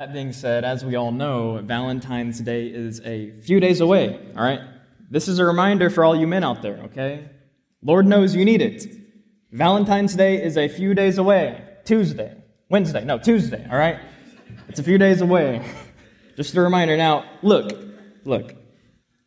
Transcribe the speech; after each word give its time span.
That 0.00 0.14
being 0.14 0.32
said, 0.32 0.64
as 0.64 0.82
we 0.82 0.96
all 0.96 1.12
know, 1.12 1.60
Valentine's 1.62 2.40
Day 2.40 2.68
is 2.68 3.02
a 3.04 3.32
few 3.42 3.60
days 3.60 3.82
away, 3.82 4.18
all 4.34 4.42
right? 4.42 4.60
This 5.10 5.28
is 5.28 5.38
a 5.38 5.44
reminder 5.44 5.90
for 5.90 6.06
all 6.06 6.16
you 6.16 6.26
men 6.26 6.42
out 6.42 6.62
there, 6.62 6.78
okay? 6.84 7.28
Lord 7.82 8.06
knows 8.06 8.34
you 8.34 8.46
need 8.46 8.62
it. 8.62 8.86
Valentine's 9.52 10.14
Day 10.14 10.42
is 10.42 10.56
a 10.56 10.68
few 10.68 10.94
days 10.94 11.18
away. 11.18 11.62
Tuesday. 11.84 12.34
Wednesday. 12.70 13.04
No, 13.04 13.18
Tuesday, 13.18 13.68
all 13.70 13.76
right? 13.76 13.98
It's 14.70 14.80
a 14.80 14.82
few 14.82 14.96
days 14.96 15.20
away. 15.20 15.62
Just 16.34 16.54
a 16.54 16.62
reminder. 16.62 16.96
Now, 16.96 17.26
look, 17.42 17.70
look. 18.24 18.54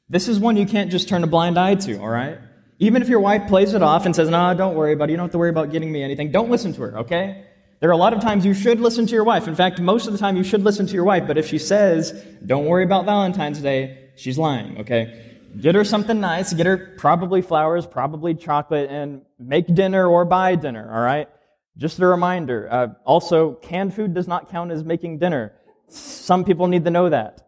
This 0.09 0.27
is 0.27 0.39
one 0.39 0.57
you 0.57 0.65
can't 0.65 0.89
just 0.89 1.07
turn 1.07 1.23
a 1.23 1.27
blind 1.27 1.59
eye 1.59 1.75
to, 1.75 1.99
all 1.99 2.09
right? 2.09 2.39
Even 2.79 3.03
if 3.03 3.09
your 3.09 3.19
wife 3.19 3.47
plays 3.47 3.75
it 3.75 3.83
off 3.83 4.07
and 4.07 4.15
says, 4.15 4.27
nah, 4.27 4.55
don't 4.55 4.73
worry 4.73 4.93
about 4.93 5.09
it, 5.09 5.11
you 5.11 5.17
don't 5.17 5.25
have 5.25 5.33
to 5.33 5.37
worry 5.37 5.51
about 5.51 5.71
getting 5.71 5.91
me 5.91 6.01
anything, 6.01 6.31
don't 6.31 6.49
listen 6.49 6.73
to 6.73 6.81
her, 6.81 6.97
okay? 7.01 7.45
There 7.83 7.89
are 7.89 7.91
a 7.91 7.97
lot 7.97 8.13
of 8.13 8.21
times 8.21 8.45
you 8.45 8.53
should 8.53 8.79
listen 8.79 9.05
to 9.07 9.11
your 9.11 9.25
wife. 9.25 9.45
In 9.45 9.55
fact, 9.55 9.81
most 9.81 10.07
of 10.07 10.13
the 10.13 10.17
time 10.17 10.37
you 10.37 10.43
should 10.45 10.63
listen 10.63 10.87
to 10.87 10.93
your 10.93 11.03
wife, 11.03 11.27
but 11.27 11.37
if 11.37 11.49
she 11.49 11.57
says, 11.57 12.13
don't 12.45 12.63
worry 12.63 12.85
about 12.85 13.03
Valentine's 13.03 13.59
Day, 13.59 14.07
she's 14.15 14.37
lying, 14.37 14.77
okay? 14.77 15.35
Get 15.59 15.75
her 15.75 15.83
something 15.83 16.21
nice, 16.21 16.53
get 16.53 16.65
her 16.65 16.95
probably 16.97 17.41
flowers, 17.41 17.85
probably 17.85 18.35
chocolate, 18.35 18.89
and 18.89 19.23
make 19.37 19.67
dinner 19.75 20.07
or 20.07 20.23
buy 20.23 20.55
dinner, 20.55 20.89
all 20.95 21.01
right? 21.01 21.27
Just 21.75 21.99
a 21.99 22.07
reminder. 22.07 22.69
Uh, 22.71 22.87
also, 23.03 23.55
canned 23.55 23.93
food 23.93 24.13
does 24.13 24.29
not 24.29 24.49
count 24.49 24.71
as 24.71 24.85
making 24.85 25.19
dinner. 25.19 25.51
Some 25.89 26.45
people 26.45 26.67
need 26.67 26.85
to 26.85 26.89
know 26.89 27.09
that. 27.09 27.45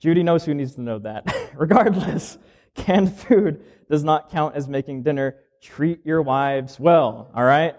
Judy 0.00 0.24
knows 0.24 0.44
who 0.44 0.54
needs 0.54 0.74
to 0.74 0.80
know 0.80 0.98
that. 0.98 1.32
Regardless, 1.54 2.36
canned 2.74 3.16
food 3.16 3.62
does 3.88 4.02
not 4.02 4.28
count 4.28 4.56
as 4.56 4.66
making 4.66 5.04
dinner. 5.04 5.36
Treat 5.62 6.04
your 6.04 6.20
wives 6.20 6.80
well, 6.80 7.30
all 7.32 7.44
right? 7.44 7.76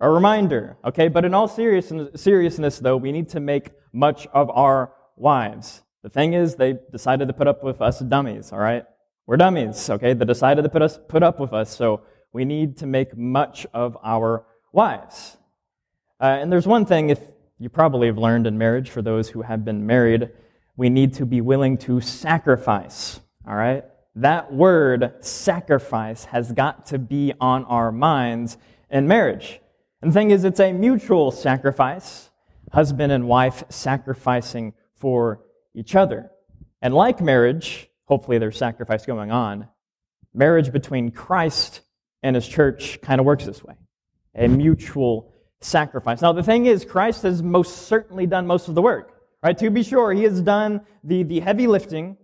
A 0.00 0.10
reminder, 0.10 0.76
okay? 0.84 1.08
But 1.08 1.24
in 1.24 1.34
all 1.34 1.48
seriousness, 1.48 2.78
though, 2.78 2.96
we 2.96 3.12
need 3.12 3.28
to 3.30 3.40
make 3.40 3.70
much 3.92 4.26
of 4.32 4.50
our 4.50 4.92
wives. 5.16 5.82
The 6.02 6.10
thing 6.10 6.34
is, 6.34 6.56
they 6.56 6.78
decided 6.92 7.28
to 7.28 7.34
put 7.34 7.46
up 7.46 7.64
with 7.64 7.80
us 7.80 8.00
dummies, 8.00 8.52
all 8.52 8.58
right? 8.58 8.84
We're 9.26 9.38
dummies, 9.38 9.88
okay? 9.90 10.12
They 10.12 10.24
decided 10.24 10.62
to 10.62 10.68
put, 10.68 10.82
us, 10.82 10.98
put 11.08 11.22
up 11.22 11.40
with 11.40 11.52
us, 11.52 11.74
so 11.74 12.02
we 12.32 12.44
need 12.44 12.76
to 12.78 12.86
make 12.86 13.16
much 13.16 13.66
of 13.72 13.96
our 14.04 14.44
wives. 14.72 15.38
Uh, 16.20 16.38
and 16.40 16.52
there's 16.52 16.66
one 16.66 16.84
thing, 16.84 17.10
if 17.10 17.20
you 17.58 17.68
probably 17.68 18.06
have 18.06 18.18
learned 18.18 18.46
in 18.46 18.58
marriage, 18.58 18.90
for 18.90 19.02
those 19.02 19.30
who 19.30 19.42
have 19.42 19.64
been 19.64 19.86
married, 19.86 20.30
we 20.76 20.90
need 20.90 21.14
to 21.14 21.26
be 21.26 21.40
willing 21.40 21.78
to 21.78 22.00
sacrifice, 22.00 23.20
all 23.48 23.56
right? 23.56 23.84
That 24.14 24.52
word, 24.52 25.14
sacrifice, 25.20 26.26
has 26.26 26.52
got 26.52 26.86
to 26.86 26.98
be 26.98 27.32
on 27.40 27.64
our 27.64 27.90
minds 27.90 28.58
in 28.90 29.08
marriage. 29.08 29.60
And 30.06 30.12
the 30.12 30.20
thing 30.20 30.30
is, 30.30 30.44
it's 30.44 30.60
a 30.60 30.72
mutual 30.72 31.32
sacrifice, 31.32 32.30
husband 32.70 33.10
and 33.10 33.26
wife 33.26 33.64
sacrificing 33.70 34.72
for 34.94 35.40
each 35.74 35.96
other. 35.96 36.30
And 36.80 36.94
like 36.94 37.20
marriage, 37.20 37.90
hopefully 38.04 38.38
there's 38.38 38.56
sacrifice 38.56 39.04
going 39.04 39.32
on, 39.32 39.66
marriage 40.32 40.70
between 40.70 41.10
Christ 41.10 41.80
and 42.22 42.36
his 42.36 42.46
church 42.46 43.00
kind 43.00 43.18
of 43.18 43.26
works 43.26 43.46
this 43.46 43.64
way 43.64 43.74
a 44.36 44.46
mutual 44.46 45.32
sacrifice. 45.60 46.22
Now, 46.22 46.32
the 46.32 46.44
thing 46.44 46.66
is, 46.66 46.84
Christ 46.84 47.24
has 47.24 47.42
most 47.42 47.88
certainly 47.88 48.26
done 48.26 48.46
most 48.46 48.68
of 48.68 48.76
the 48.76 48.82
work. 48.82 49.12
Right? 49.42 49.58
To 49.58 49.70
be 49.70 49.82
sure, 49.82 50.12
he 50.12 50.22
has 50.22 50.40
done 50.40 50.82
the, 51.02 51.24
the 51.24 51.40
heavy 51.40 51.66
lifting 51.66 52.16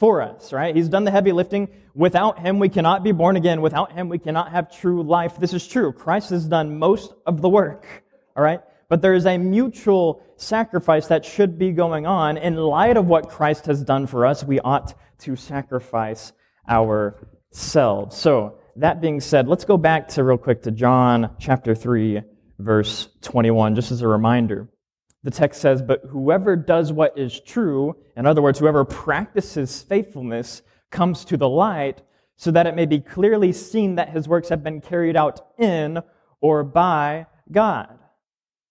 for 0.00 0.22
us, 0.22 0.50
right? 0.52 0.74
He's 0.74 0.88
done 0.88 1.04
the 1.04 1.10
heavy 1.10 1.30
lifting. 1.30 1.68
Without 1.94 2.38
him, 2.38 2.58
we 2.58 2.70
cannot 2.70 3.04
be 3.04 3.12
born 3.12 3.36
again. 3.36 3.60
Without 3.60 3.92
him, 3.92 4.08
we 4.08 4.18
cannot 4.18 4.50
have 4.50 4.74
true 4.74 5.02
life. 5.02 5.36
This 5.38 5.52
is 5.52 5.68
true. 5.68 5.92
Christ 5.92 6.30
has 6.30 6.46
done 6.46 6.78
most 6.78 7.12
of 7.26 7.42
the 7.42 7.50
work, 7.50 7.86
all 8.34 8.42
right? 8.42 8.60
But 8.88 9.02
there 9.02 9.12
is 9.12 9.26
a 9.26 9.36
mutual 9.36 10.22
sacrifice 10.36 11.08
that 11.08 11.26
should 11.26 11.58
be 11.58 11.72
going 11.72 12.06
on. 12.06 12.38
In 12.38 12.56
light 12.56 12.96
of 12.96 13.06
what 13.06 13.28
Christ 13.28 13.66
has 13.66 13.84
done 13.84 14.06
for 14.06 14.24
us, 14.24 14.42
we 14.42 14.58
ought 14.58 14.94
to 15.20 15.36
sacrifice 15.36 16.32
ourselves. 16.66 18.16
So, 18.16 18.56
that 18.76 19.02
being 19.02 19.20
said, 19.20 19.48
let's 19.48 19.66
go 19.66 19.76
back 19.76 20.08
to 20.08 20.24
real 20.24 20.38
quick 20.38 20.62
to 20.62 20.70
John 20.70 21.36
chapter 21.38 21.74
3, 21.74 22.22
verse 22.58 23.08
21, 23.20 23.74
just 23.74 23.92
as 23.92 24.00
a 24.00 24.08
reminder. 24.08 24.70
The 25.22 25.30
text 25.30 25.60
says, 25.60 25.82
But 25.82 26.02
whoever 26.08 26.56
does 26.56 26.92
what 26.92 27.18
is 27.18 27.40
true, 27.40 27.96
in 28.16 28.26
other 28.26 28.42
words, 28.42 28.58
whoever 28.58 28.84
practices 28.84 29.82
faithfulness, 29.82 30.62
comes 30.90 31.24
to 31.26 31.36
the 31.36 31.48
light, 31.48 32.02
so 32.36 32.50
that 32.50 32.66
it 32.66 32.74
may 32.74 32.86
be 32.86 33.00
clearly 33.00 33.52
seen 33.52 33.96
that 33.96 34.10
his 34.10 34.26
works 34.26 34.48
have 34.48 34.64
been 34.64 34.80
carried 34.80 35.16
out 35.16 35.46
in 35.58 35.98
or 36.40 36.64
by 36.64 37.26
God. 37.52 37.98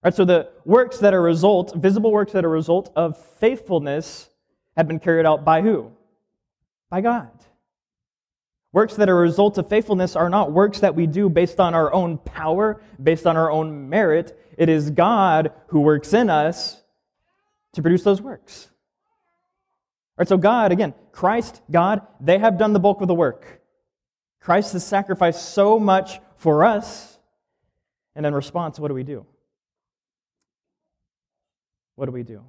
Right, 0.04 0.14
so 0.14 0.26
the 0.26 0.50
works 0.66 0.98
that 1.00 1.14
are 1.14 1.22
result, 1.22 1.76
visible 1.76 2.12
works 2.12 2.32
that 2.32 2.46
are 2.46 2.50
result 2.50 2.92
of 2.96 3.22
faithfulness, 3.36 4.30
have 4.78 4.88
been 4.88 5.00
carried 5.00 5.26
out 5.26 5.44
by 5.44 5.62
who? 5.62 5.92
By 6.90 7.02
God. 7.02 7.32
Works 8.72 8.96
that 8.96 9.10
are 9.10 9.18
a 9.18 9.22
result 9.22 9.58
of 9.58 9.68
faithfulness 9.68 10.16
are 10.16 10.30
not 10.30 10.52
works 10.52 10.80
that 10.80 10.96
we 10.96 11.08
do 11.08 11.28
based 11.28 11.60
on 11.60 11.74
our 11.74 11.92
own 11.92 12.18
power, 12.20 12.82
based 13.02 13.26
on 13.26 13.36
our 13.36 13.52
own 13.52 13.90
merit. 13.90 14.40
It 14.60 14.68
is 14.68 14.92
God 14.92 15.54
who 15.68 15.80
works 15.80 16.14
in 16.14 16.30
us 16.30 16.84
to 17.72 17.82
produce 17.82 18.04
those 18.04 18.22
works. 18.22 18.68
All 18.68 20.16
right, 20.18 20.28
so 20.28 20.36
God, 20.36 20.74
again, 20.74 20.94
Christ, 21.14 21.62
God, 21.72 22.02
they 22.20 22.38
have 22.40 22.58
done 22.58 22.74
the 22.74 22.80
bulk 22.80 23.00
of 23.00 23.08
the 23.08 23.16
work. 23.16 23.62
Christ 24.42 24.74
has 24.74 24.86
sacrificed 24.86 25.54
so 25.54 25.80
much 25.80 26.20
for 26.36 26.66
us. 26.66 27.18
And 28.18 28.26
in 28.26 28.36
response, 28.36 28.78
what 28.78 28.90
do 28.90 28.94
we 28.94 29.04
do? 29.04 29.26
What 31.96 32.08
do 32.08 32.12
we 32.12 32.24
do? 32.24 32.44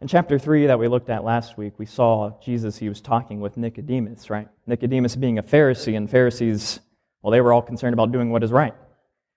In 0.00 0.08
chapter 0.08 0.36
3 0.36 0.66
that 0.66 0.80
we 0.80 0.88
looked 0.88 1.10
at 1.10 1.22
last 1.22 1.56
week, 1.56 1.74
we 1.78 1.86
saw 1.86 2.32
Jesus, 2.40 2.76
he 2.76 2.88
was 2.88 3.00
talking 3.00 3.38
with 3.38 3.56
Nicodemus, 3.56 4.30
right? 4.30 4.48
Nicodemus 4.66 5.14
being 5.14 5.38
a 5.38 5.44
Pharisee, 5.44 5.96
and 5.96 6.10
Pharisees, 6.10 6.80
well, 7.22 7.30
they 7.30 7.40
were 7.40 7.52
all 7.52 7.62
concerned 7.62 7.92
about 7.92 8.10
doing 8.10 8.30
what 8.30 8.42
is 8.42 8.50
right, 8.50 8.74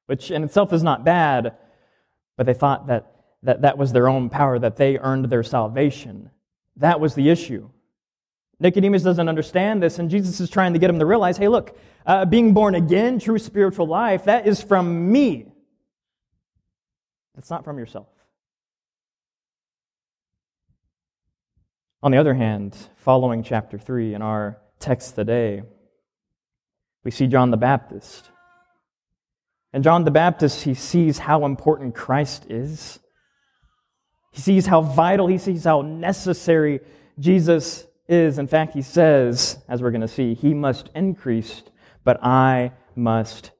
which 0.06 0.32
in 0.32 0.44
itself 0.44 0.74
is 0.74 0.84
not 0.84 1.04
bad, 1.04 1.56
but 2.38 2.46
they 2.46 2.54
thought 2.54 2.88
that 2.88 3.16
that, 3.46 3.62
that 3.62 3.78
was 3.78 3.94
their 3.94 4.08
own 4.08 4.30
power, 4.30 4.60
that 4.60 4.76
they 4.76 4.98
earned 4.98 5.26
their 5.26 5.44
salvation. 5.44 6.32
That 6.78 7.00
was 7.00 7.16
the 7.16 7.30
issue. 7.30 7.70
Nicodemus 8.60 9.04
doesn't 9.04 9.30
understand 9.30 9.84
this, 9.84 10.00
and 10.00 10.10
Jesus 10.10 10.40
is 10.40 10.50
trying 10.50 10.74
to 10.74 10.80
get 10.80 10.90
him 10.90 11.00
to 11.00 11.06
realize 11.06 11.38
hey, 11.38 11.48
look, 11.48 11.78
uh, 12.06 12.26
being 12.26 12.54
born 12.54 12.76
again, 12.76 13.20
true 13.20 13.38
spiritual 13.38 13.88
life, 13.88 14.26
that 14.26 14.48
is 14.48 14.62
from 14.62 15.12
me. 15.12 15.48
It's 17.38 17.50
not 17.50 17.64
from 17.64 17.78
yourself. 17.78 18.08
On 22.02 22.12
the 22.12 22.18
other 22.18 22.34
hand, 22.34 22.78
following 22.98 23.44
chapter 23.44 23.78
3 23.78 24.14
in 24.14 24.22
our 24.22 24.58
text 24.80 25.16
today, 25.16 25.64
we 27.04 27.12
see 27.12 27.28
John 27.28 27.52
the 27.52 27.58
Baptist. 27.58 28.32
And 29.76 29.84
John 29.84 30.06
the 30.06 30.12
Baptist, 30.12 30.64
he 30.64 30.74
sees 30.74 31.18
how 31.18 31.44
important 31.44 31.96
Christ 31.96 32.46
is. 32.50 32.98
He 34.32 34.40
sees 34.40 34.68
how 34.68 34.80
vital, 34.80 35.28
he 35.28 35.38
sees 35.38 35.66
how 35.66 35.82
necessary 35.82 36.80
Jesus 37.20 37.86
is. 38.08 38.40
In 38.40 38.48
fact, 38.48 38.74
he 38.74 38.82
says, 38.82 39.62
as 39.68 39.82
we're 39.82 39.92
going 39.92 40.00
to 40.00 40.08
see, 40.08 40.34
he 40.34 40.54
must 40.54 40.90
increase, 40.96 41.62
but 42.06 42.24
I 42.24 42.72
must 42.96 43.52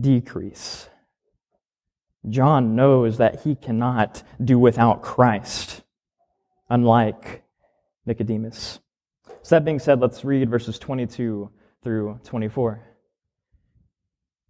decrease. 0.00 0.88
John 2.26 2.74
knows 2.74 3.18
that 3.18 3.42
he 3.42 3.54
cannot 3.54 4.22
do 4.42 4.58
without 4.58 5.02
Christ, 5.02 5.82
unlike 6.70 7.42
Nicodemus. 8.06 8.80
So, 9.42 9.56
that 9.56 9.66
being 9.66 9.80
said, 9.80 10.00
let's 10.00 10.24
read 10.24 10.48
verses 10.48 10.78
22 10.78 11.50
through 11.82 12.20
24. 12.24 12.87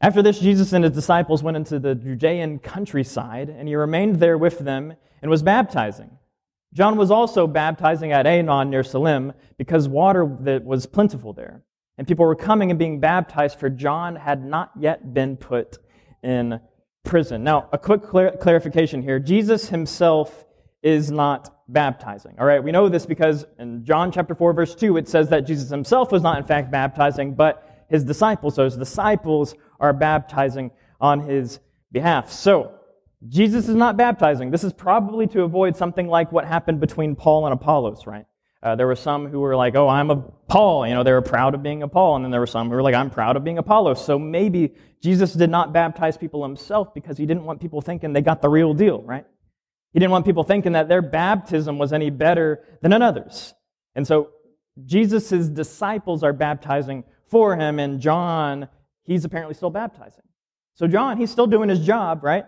After 0.00 0.22
this, 0.22 0.38
Jesus 0.38 0.72
and 0.72 0.84
his 0.84 0.92
disciples 0.92 1.42
went 1.42 1.56
into 1.56 1.78
the 1.78 1.94
Judean 1.94 2.60
countryside, 2.60 3.48
and 3.48 3.66
he 3.66 3.74
remained 3.74 4.16
there 4.16 4.38
with 4.38 4.60
them 4.60 4.94
and 5.22 5.30
was 5.30 5.42
baptizing. 5.42 6.10
John 6.72 6.96
was 6.96 7.10
also 7.10 7.46
baptizing 7.46 8.12
at 8.12 8.26
Aenon 8.26 8.68
near 8.68 8.84
Salim 8.84 9.32
because 9.56 9.88
water 9.88 10.36
that 10.40 10.64
was 10.64 10.86
plentiful 10.86 11.32
there. 11.32 11.62
And 11.96 12.06
people 12.06 12.24
were 12.24 12.36
coming 12.36 12.70
and 12.70 12.78
being 12.78 13.00
baptized, 13.00 13.58
for 13.58 13.68
John 13.68 14.14
had 14.14 14.44
not 14.44 14.70
yet 14.78 15.12
been 15.12 15.36
put 15.36 15.78
in 16.22 16.60
prison. 17.04 17.42
Now, 17.42 17.68
a 17.72 17.78
quick 17.78 18.02
clar- 18.02 18.36
clarification 18.36 19.02
here 19.02 19.18
Jesus 19.18 19.68
himself 19.68 20.44
is 20.82 21.10
not 21.10 21.62
baptizing. 21.68 22.36
All 22.38 22.46
right, 22.46 22.62
we 22.62 22.70
know 22.70 22.88
this 22.88 23.04
because 23.04 23.44
in 23.58 23.84
John 23.84 24.12
chapter 24.12 24.34
4, 24.34 24.52
verse 24.52 24.74
2, 24.74 24.96
it 24.96 25.08
says 25.08 25.28
that 25.30 25.40
Jesus 25.40 25.70
himself 25.70 26.12
was 26.12 26.22
not, 26.22 26.38
in 26.38 26.44
fact, 26.44 26.70
baptizing, 26.70 27.34
but 27.34 27.67
his 27.88 28.04
disciples. 28.04 28.54
So 28.54 28.64
his 28.64 28.76
disciples 28.76 29.54
are 29.80 29.92
baptizing 29.92 30.70
on 31.00 31.20
his 31.20 31.60
behalf. 31.92 32.30
So, 32.30 32.74
Jesus 33.26 33.68
is 33.68 33.74
not 33.74 33.96
baptizing. 33.96 34.52
This 34.52 34.62
is 34.62 34.72
probably 34.72 35.26
to 35.28 35.42
avoid 35.42 35.76
something 35.76 36.06
like 36.06 36.30
what 36.30 36.44
happened 36.44 36.78
between 36.78 37.16
Paul 37.16 37.46
and 37.46 37.52
Apollos, 37.52 38.06
right? 38.06 38.26
Uh, 38.62 38.76
there 38.76 38.86
were 38.86 38.96
some 38.96 39.26
who 39.26 39.40
were 39.40 39.56
like, 39.56 39.74
oh, 39.74 39.88
I'm 39.88 40.10
a 40.10 40.16
Paul. 40.16 40.86
You 40.86 40.94
know, 40.94 41.02
they 41.02 41.12
were 41.12 41.22
proud 41.22 41.54
of 41.54 41.62
being 41.62 41.82
a 41.82 41.88
Paul. 41.88 42.16
And 42.16 42.24
then 42.24 42.30
there 42.30 42.40
were 42.40 42.46
some 42.46 42.68
who 42.68 42.74
were 42.74 42.82
like, 42.82 42.94
I'm 42.94 43.10
proud 43.10 43.36
of 43.36 43.44
being 43.44 43.58
Apollos. 43.58 44.04
So 44.04 44.18
maybe 44.18 44.74
Jesus 45.00 45.32
did 45.32 45.50
not 45.50 45.72
baptize 45.72 46.16
people 46.16 46.42
himself 46.42 46.92
because 46.92 47.16
he 47.16 47.26
didn't 47.26 47.44
want 47.44 47.60
people 47.60 47.80
thinking 47.80 48.12
they 48.12 48.20
got 48.20 48.42
the 48.42 48.48
real 48.48 48.74
deal, 48.74 49.02
right? 49.02 49.24
He 49.92 50.00
didn't 50.00 50.12
want 50.12 50.26
people 50.26 50.42
thinking 50.42 50.72
that 50.72 50.88
their 50.88 51.02
baptism 51.02 51.78
was 51.78 51.92
any 51.92 52.10
better 52.10 52.64
than 52.82 52.92
another's. 52.92 53.54
And 53.94 54.06
so 54.06 54.30
Jesus' 54.84 55.48
disciples 55.48 56.22
are 56.22 56.32
baptizing 56.32 57.04
for 57.28 57.56
him, 57.56 57.78
and 57.78 58.00
John, 58.00 58.68
he's 59.04 59.24
apparently 59.24 59.54
still 59.54 59.70
baptizing. 59.70 60.24
So, 60.74 60.86
John, 60.86 61.16
he's 61.16 61.30
still 61.30 61.46
doing 61.46 61.68
his 61.68 61.84
job, 61.84 62.22
right? 62.22 62.44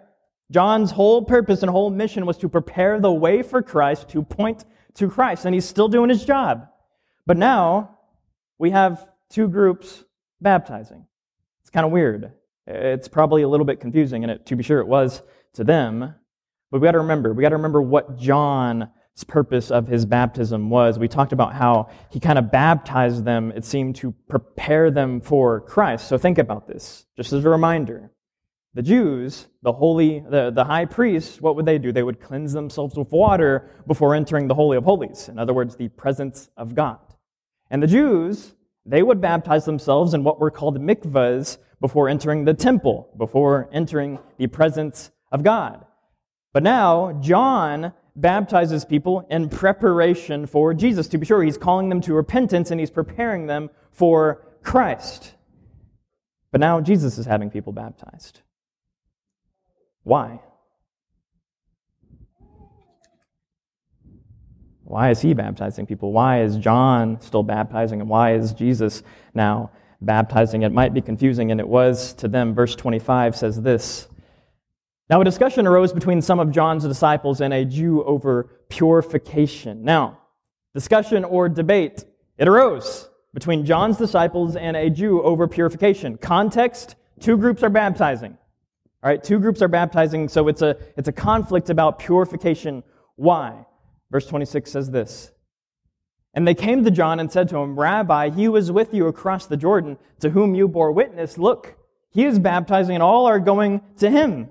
John's 0.51 0.91
whole 0.91 1.25
purpose 1.25 1.63
and 1.63 1.71
whole 1.71 1.91
mission 1.91 2.27
was 2.27 2.37
to 2.39 2.49
prepare 2.49 3.01
the 3.01 3.13
way 3.13 3.43
for 3.43 3.63
Christ, 3.63 4.09
to 4.11 4.23
point 4.23 4.65
to 4.95 5.09
Christ, 5.09 5.45
and 5.45 5.55
he's 5.55 5.65
still 5.65 5.89
doing 5.89 6.11
his 6.11 6.25
job. 6.25 6.67
But 7.27 7.37
now 7.37 7.99
we 8.59 8.71
have 8.71 9.07
two 9.31 9.49
groups 9.49 10.05
baptizing. 10.41 11.07
It's 11.61 11.71
kind 11.71 11.87
of 11.87 11.93
weird. 11.93 12.33
It's 12.67 13.09
probably 13.09 13.43
a 13.43 13.49
little 13.49 13.67
bit 13.67 13.81
confusing, 13.81 14.25
and 14.25 14.31
it, 14.31 14.47
to 14.47 14.57
be 14.57 14.63
sure 14.63 14.81
it 14.81 14.87
was 14.87 15.23
to 15.55 15.65
them. 15.65 16.15
But 16.71 16.81
we 16.81 16.87
got 16.87 16.93
to 16.93 16.99
remember, 16.99 17.33
we 17.33 17.43
got 17.43 17.51
to 17.51 17.57
remember 17.57 17.83
what 17.83 18.17
John's 18.17 18.85
purpose 19.25 19.71
of 19.71 19.87
his 19.87 20.07
baptism 20.07 20.71
was. 20.71 20.99
We 20.99 21.09
talked 21.09 21.33
about 21.33 21.55
how 21.55 21.89
he 22.11 22.21
kind 22.21 22.39
of 22.39 22.51
baptized 22.51 23.25
them, 23.25 23.53
it 23.55 23.65
seemed 23.65 23.97
to 23.97 24.13
prepare 24.29 24.91
them 24.91 25.21
for 25.21 25.61
Christ. 25.61 26.09
So 26.09 26.19
think 26.19 26.39
about 26.39 26.67
this, 26.67 27.07
just 27.17 27.33
as 27.33 27.45
a 27.45 27.49
reminder. 27.49 28.11
The 28.75 28.83
Jews, 28.83 29.49
the 29.63 29.73
holy, 29.73 30.21
the, 30.21 30.53
the 30.53 30.65
high 30.65 30.85
priests, 30.85 31.41
what 31.41 31.57
would 31.57 31.67
they 31.67 31.79
do? 31.79 31.91
They 31.91 32.05
would 32.05 32.21
cleanse 32.21 32.53
themselves 32.53 32.97
with 32.97 33.11
water 33.11 33.69
before 33.87 34.15
entering 34.15 34.47
the 34.47 34.55
Holy 34.55 34.77
of 34.77 34.85
Holies. 34.85 35.29
In 35.29 35.39
other 35.41 35.53
words, 35.53 35.75
the 35.75 35.89
presence 35.89 36.51
of 36.57 36.77
God. 36.77 37.01
And 37.69 37.83
the 37.83 37.89
Jews, 37.89 38.55
they 38.87 39.03
would 39.03 39.21
baptize 39.21 39.65
themselves 39.65 40.15
in 40.15 40.23
what 40.23 40.39
were 40.39 40.53
called 40.53 40.79
mikvahs 40.81 41.59
before 41.81 42.09
entering 42.09 42.45
the 42.45 42.55
temple, 42.55 43.09
before 43.17 43.69
entering 43.73 44.19
the 44.39 44.47
presence 44.47 45.11
of 45.33 45.43
God. 45.43 45.85
But 46.53 46.63
now, 46.63 47.19
John 47.21 47.93
baptizes 48.21 48.85
people 48.85 49.27
in 49.31 49.49
preparation 49.49 50.47
for 50.47 50.75
Jesus. 50.75 51.09
To 51.09 51.19
be 51.19 51.27
sure, 51.27 51.43
he's 51.43 51.59
calling 51.59 51.89
them 51.89 52.01
to 52.03 52.15
repentance 52.15 52.71
and 52.71 52.79
he's 52.79 52.91
preparing 52.91 53.47
them 53.47 53.71
for 53.93 54.43
Christ. 54.63 55.35
But 56.53 56.61
now 56.61 56.81
Jesus 56.81 57.19
is 57.19 57.27
having 57.27 57.51
people 57.51 57.73
baptized. 57.73 58.41
Why? 60.03 60.41
Why 64.85 65.11
is 65.11 65.21
he 65.21 65.35
baptizing 65.35 65.87
people? 65.87 66.13
Why 66.13 66.43
is 66.43 66.57
John 66.57 67.21
still 67.21 67.45
baptizing? 67.45 68.01
And 68.01 68.11
why 68.11 68.35
is 68.35 68.53
Jesus 68.53 69.05
now 69.35 69.71
baptizing? 70.01 70.63
It 70.63 70.73
might 70.73 70.93
be 70.93 71.01
confusing, 71.01 71.53
and 71.53 71.61
it 71.61 71.69
was 71.69 72.13
to 72.15 72.27
them. 72.27 72.55
Verse 72.55 72.75
25 72.75 73.37
says 73.37 73.63
this 73.63 74.09
Now, 75.11 75.21
a 75.21 75.25
discussion 75.25 75.67
arose 75.67 75.93
between 75.93 76.23
some 76.23 76.39
of 76.39 76.53
John's 76.53 76.85
disciples 76.85 77.41
and 77.41 77.53
a 77.53 77.65
Jew 77.65 78.05
over 78.05 78.45
purification. 78.69 79.83
Now, 79.83 80.21
discussion 80.73 81.25
or 81.25 81.49
debate, 81.49 82.05
it 82.39 82.47
arose 82.47 83.11
between 83.35 83.67
John's 83.67 83.97
disciples 83.97 84.55
and 84.55 84.77
a 84.77 84.89
Jew 84.89 85.21
over 85.21 85.49
purification. 85.49 86.17
Context 86.17 86.95
two 87.19 87.37
groups 87.37 87.65
are 87.65 87.71
baptizing. 87.71 88.39
All 89.03 89.11
right, 89.11 89.21
two 89.21 89.41
groups 89.41 89.61
are 89.63 89.69
baptizing, 89.69 90.29
so 90.29 90.47
it's 90.47 90.63
a, 90.63 90.77
it's 90.97 91.09
a 91.09 91.13
conflict 91.13 91.71
about 91.71 91.99
purification. 91.99 92.85
Why? 93.17 93.67
Verse 94.13 94.27
26 94.27 94.71
says 94.71 94.93
this 94.93 95.33
And 96.35 96.47
they 96.47 96.55
came 96.55 96.85
to 96.85 96.91
John 96.93 97.19
and 97.19 97.33
said 97.33 97.49
to 97.49 97.57
him, 97.57 97.77
Rabbi, 97.77 98.31
he 98.31 98.47
was 98.47 98.71
with 98.71 98.95
you 98.95 99.09
across 99.09 99.47
the 99.47 99.57
Jordan, 99.57 99.99
to 100.21 100.31
whom 100.31 100.55
you 100.55 100.69
bore 100.69 100.93
witness. 100.93 101.37
Look, 101.37 101.77
he 102.11 102.27
is 102.27 102.39
baptizing, 102.39 102.95
and 102.95 103.03
all 103.03 103.27
are 103.27 103.41
going 103.41 103.81
to 103.97 104.09
him. 104.09 104.51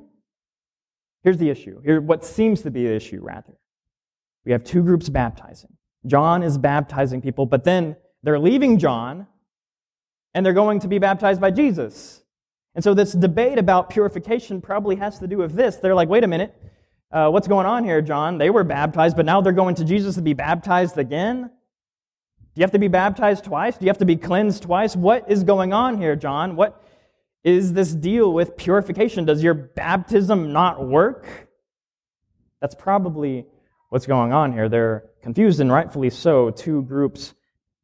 Here's 1.24 1.38
the 1.38 1.50
issue. 1.50 1.82
Here, 1.84 2.00
what 2.02 2.24
seems 2.24 2.62
to 2.62 2.72
be 2.72 2.84
the 2.84 2.94
issue, 2.94 3.20
rather. 3.22 3.58
We 4.46 4.52
have 4.52 4.64
two 4.64 4.82
groups 4.82 5.10
baptizing. 5.10 5.76
John 6.06 6.44
is 6.44 6.58
baptizing 6.58 7.22
people, 7.22 7.46
but 7.46 7.64
then 7.64 7.98
they're 8.24 8.40
leaving 8.40 8.78
John, 8.78 9.28
and 10.34 10.46
they're 10.46 10.54
going 10.54 10.80
to 10.80 10.88
be 10.88 10.98
baptized 10.98 11.42
by 11.42 11.52
Jesus. 11.52 12.24
And 12.76 12.84
so 12.84 12.94
this 12.94 13.14
debate 13.14 13.58
about 13.58 13.90
purification 13.90 14.62
probably 14.62 14.96
has 14.98 15.20
to 15.20 15.28
do 15.28 15.38
with 15.38 15.54
this. 15.54 15.76
They're 15.78 15.96
like, 15.96 16.08
wait 16.08 16.24
a 16.24 16.28
minute, 16.28 16.56
uh, 17.12 17.30
what's 17.30 17.48
going 17.48 17.66
on 17.66 17.84
here, 17.84 18.02
John? 18.02 18.38
They 18.38 18.50
were 18.50 18.64
baptized, 18.64 19.18
but 19.18 19.26
now 19.26 19.42
they're 19.42 19.52
going 19.52 19.76
to 19.76 19.84
Jesus 19.84 20.16
to 20.16 20.22
be 20.22 20.34
baptized 20.34 20.98
again? 20.98 21.42
Do 21.42 22.62
you 22.62 22.64
have 22.64 22.72
to 22.72 22.80
be 22.80 22.88
baptized 22.88 23.46
twice? 23.46 23.78
Do 23.78 23.86
you 23.86 23.90
have 23.90 23.98
to 24.00 24.06
be 24.06 24.16
cleansed 24.16 24.64
twice? 24.64 24.96
What 24.96 25.30
is 25.30 25.44
going 25.44 25.74
on 25.74 25.98
here, 25.98 26.16
John? 26.16 26.56
What 26.56 26.84
is 27.44 27.74
this 27.74 27.94
deal 27.94 28.34
with 28.34 28.58
purification? 28.58 29.26
Does 29.26 29.44
your 29.44 29.54
baptism 29.54 30.52
not 30.52 30.86
work? 30.86 31.48
That's 32.62 32.76
probably 32.76 33.46
what's 33.90 34.06
going 34.06 34.34
on 34.34 34.52
here. 34.54 34.68
They're 34.68 35.06
confused, 35.24 35.60
and 35.60 35.72
rightfully 35.72 36.10
so, 36.10 36.50
two 36.50 36.84
groups 36.84 37.34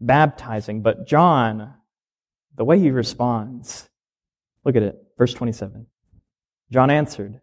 baptizing. 0.02 0.82
But 0.82 1.08
John, 1.08 1.74
the 2.56 2.66
way 2.66 2.80
he 2.80 2.92
responds, 2.92 3.90
Look 4.66 4.76
at 4.76 4.84
it, 4.84 4.98
verse 5.18 5.34
27. 5.34 5.86
John 6.72 6.90
answered, 6.90 7.40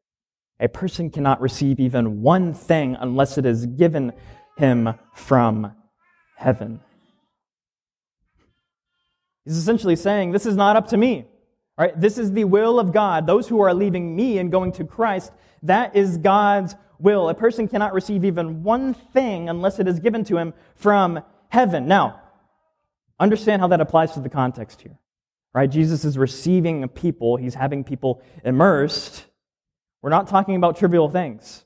A 0.61 0.69
person 0.69 1.09
cannot 1.09 1.41
receive 1.41 1.79
even 1.79 2.21
one 2.21 2.53
thing 2.53 2.97
unless 2.99 3.39
it 3.39 3.47
is 3.47 3.67
given 3.67 4.13
him 4.59 4.95
from 5.15 5.73
heaven. 6.37 6.81
He's 9.45 9.57
essentially 9.57 9.97
saying, 9.97 10.33
This 10.33 10.47
is 10.47 10.57
not 10.57 10.77
up 10.77 10.89
to 10.89 10.97
me. 10.97 11.27
All 11.79 11.87
right, 11.87 12.01
this 12.01 12.19
is 12.19 12.33
the 12.33 12.45
will 12.45 12.79
of 12.79 12.93
God. 12.93 13.27
Those 13.27 13.49
who 13.49 13.61
are 13.61 13.73
leaving 13.73 14.15
me 14.15 14.39
and 14.39 14.51
going 14.51 14.73
to 14.73 14.85
Christ, 14.85 15.33
that 15.63 15.97
is 15.97 16.19
God's 16.19 16.75
will. 16.99 17.29
A 17.29 17.35
person 17.35 17.67
cannot 17.69 17.95
receive 17.95 18.25
even 18.25 18.63
one 18.63 18.95
thing 18.95 19.49
unless 19.49 19.79
it 19.79 19.89
is 19.89 19.99
given 19.99 20.25
to 20.25 20.37
him 20.37 20.55
from 20.77 21.23
heaven. 21.49 21.87
Now, 21.87 22.21
understand 23.19 23.63
how 23.63 23.69
that 23.69 23.81
applies 23.81 24.13
to 24.13 24.21
the 24.21 24.29
context 24.29 24.83
here 24.83 24.99
right? 25.55 25.71
Jesus 25.71 26.05
is 26.05 26.17
receiving 26.19 26.87
people, 26.89 27.37
he's 27.37 27.55
having 27.55 27.85
people 27.85 28.23
immersed. 28.45 29.27
We're 30.01 30.11
not 30.11 30.29
talking 30.29 30.57
about 30.57 30.77
trivial 30.77 31.09
things. 31.09 31.65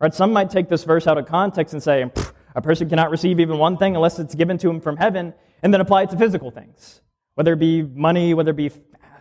Right? 0.00 0.14
Some 0.14 0.32
might 0.32 0.50
take 0.50 0.68
this 0.68 0.84
verse 0.84 1.06
out 1.06 1.18
of 1.18 1.26
context 1.26 1.74
and 1.74 1.82
say, 1.82 2.10
a 2.54 2.62
person 2.62 2.88
cannot 2.88 3.10
receive 3.10 3.40
even 3.40 3.58
one 3.58 3.76
thing 3.76 3.96
unless 3.96 4.18
it's 4.18 4.34
given 4.34 4.58
to 4.58 4.70
him 4.70 4.80
from 4.80 4.96
heaven, 4.96 5.34
and 5.62 5.74
then 5.74 5.80
apply 5.80 6.04
it 6.04 6.10
to 6.10 6.16
physical 6.16 6.50
things, 6.50 7.00
whether 7.38 7.52
it 7.52 7.60
be 7.60 7.82
money, 7.82 8.34
whether 8.34 8.50
it 8.50 8.56
be 8.56 8.68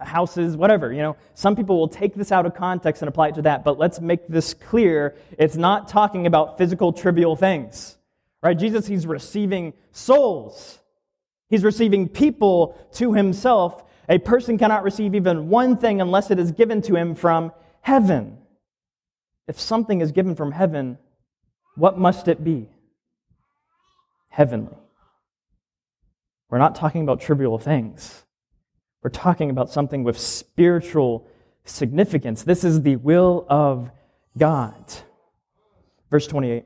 houses, 0.02 0.58
whatever. 0.58 0.92
You 0.92 1.04
know, 1.04 1.18
some 1.36 1.56
people 1.56 1.78
will 1.78 1.88
take 1.88 2.16
this 2.16 2.32
out 2.32 2.48
of 2.48 2.56
context 2.56 3.04
and 3.04 3.10
apply 3.10 3.28
it 3.28 3.36
to 3.36 3.44
that, 3.44 3.64
but 3.64 3.78
let's 3.78 4.02
make 4.02 4.28
this 4.28 4.56
clear. 4.56 5.16
It's 5.38 5.56
not 5.56 5.88
talking 5.88 6.26
about 6.26 6.58
physical, 6.58 6.92
trivial 6.92 7.36
things. 7.36 7.96
Right? 8.42 8.58
Jesus, 8.58 8.88
he's 8.88 9.06
receiving 9.06 9.74
souls. 9.92 10.80
He's 11.52 11.64
receiving 11.64 12.10
people 12.10 12.76
to 12.94 13.14
himself. 13.14 13.84
A 14.10 14.18
person 14.18 14.58
cannot 14.58 14.82
receive 14.82 15.14
even 15.14 15.50
one 15.50 15.78
thing 15.78 16.02
unless 16.02 16.32
it 16.32 16.40
is 16.40 16.52
given 16.52 16.82
to 16.82 16.96
him 16.96 17.14
from 17.14 17.52
heaven. 17.82 18.40
If 19.48 19.60
something 19.60 20.02
is 20.02 20.12
given 20.12 20.36
from 20.36 20.54
heaven, 20.54 20.98
what 21.76 22.00
must 22.00 22.28
it 22.28 22.44
be? 22.44 22.68
Heavenly. 24.30 24.76
We're 26.50 26.58
not 26.58 26.76
talking 26.76 27.02
about 27.02 27.20
trivial 27.20 27.58
things. 27.58 28.26
We're 29.04 29.10
talking 29.10 29.50
about 29.50 29.70
something 29.70 30.04
with 30.04 30.18
spiritual 30.20 31.28
significance. 31.66 32.44
This 32.44 32.64
is 32.64 32.82
the 32.82 32.96
will 32.96 33.46
of 33.50 33.92
God. 34.38 34.94
Verse 36.10 36.28
28. 36.28 36.66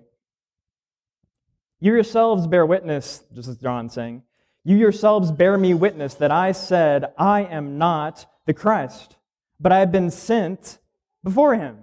You 1.79 1.93
yourselves 1.93 2.45
bear 2.45 2.65
witness, 2.65 3.23
just 3.33 3.49
as 3.49 3.57
John 3.57 3.89
saying, 3.89 4.21
you 4.63 4.77
yourselves 4.77 5.31
bear 5.31 5.57
me 5.57 5.73
witness 5.73 6.13
that 6.15 6.31
I 6.31 6.51
said, 6.51 7.13
I 7.17 7.43
am 7.43 7.79
not 7.79 8.27
the 8.45 8.53
Christ, 8.53 9.17
but 9.59 9.71
I 9.71 9.79
have 9.79 9.91
been 9.91 10.11
sent 10.11 10.77
before 11.23 11.55
him. 11.55 11.77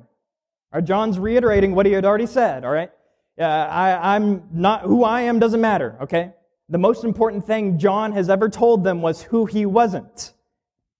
Right, 0.72 0.84
John's 0.84 1.18
reiterating 1.18 1.74
what 1.74 1.86
he 1.86 1.92
had 1.92 2.04
already 2.04 2.26
said, 2.26 2.64
all 2.64 2.70
right? 2.70 2.90
Uh, 3.38 3.42
I, 3.42 4.14
I'm 4.14 4.48
not, 4.52 4.82
who 4.82 5.02
I 5.02 5.22
am 5.22 5.40
doesn't 5.40 5.60
matter, 5.60 5.96
okay? 6.02 6.32
The 6.68 6.78
most 6.78 7.04
important 7.04 7.46
thing 7.46 7.78
John 7.78 8.12
has 8.12 8.28
ever 8.28 8.48
told 8.48 8.84
them 8.84 9.00
was 9.00 9.22
who 9.22 9.46
he 9.46 9.64
wasn't. 9.64 10.34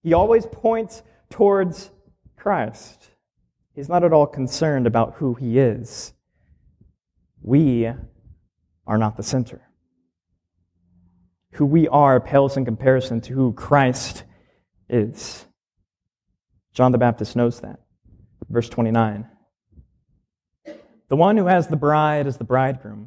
He 0.01 0.13
always 0.13 0.45
points 0.45 1.03
towards 1.29 1.91
Christ. 2.35 3.11
He's 3.73 3.89
not 3.89 4.03
at 4.03 4.13
all 4.13 4.27
concerned 4.27 4.87
about 4.87 5.15
who 5.15 5.35
he 5.35 5.59
is. 5.59 6.13
We 7.41 7.91
are 8.87 8.97
not 8.97 9.15
the 9.15 9.23
center 9.23 9.69
who 11.53 11.65
we 11.65 11.87
are 11.87 12.19
pales 12.19 12.57
in 12.57 12.65
comparison 12.65 13.21
to 13.21 13.33
who 13.33 13.53
Christ 13.53 14.23
is. 14.89 15.45
John 16.73 16.91
the 16.91 16.97
Baptist 16.97 17.35
knows 17.35 17.61
that. 17.61 17.79
Verse 18.49 18.69
29. 18.69 19.27
The 21.09 21.15
one 21.15 21.37
who 21.37 21.47
has 21.47 21.67
the 21.67 21.75
bride 21.75 22.27
is 22.27 22.37
the 22.37 22.43
bridegroom, 22.43 22.98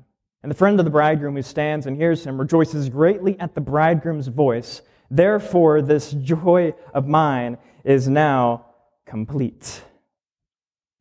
and 0.42 0.50
the 0.50 0.56
friend 0.56 0.78
of 0.78 0.84
the 0.84 0.90
bridegroom 0.90 1.36
who 1.36 1.42
stands 1.42 1.86
and 1.86 1.96
hears 1.96 2.24
him 2.24 2.38
rejoices 2.38 2.88
greatly 2.88 3.38
at 3.38 3.54
the 3.54 3.60
bridegroom's 3.60 4.28
voice. 4.28 4.82
Therefore, 5.10 5.82
this 5.82 6.12
joy 6.12 6.74
of 6.92 7.06
mine 7.06 7.58
is 7.84 8.08
now 8.08 8.66
complete. 9.06 9.82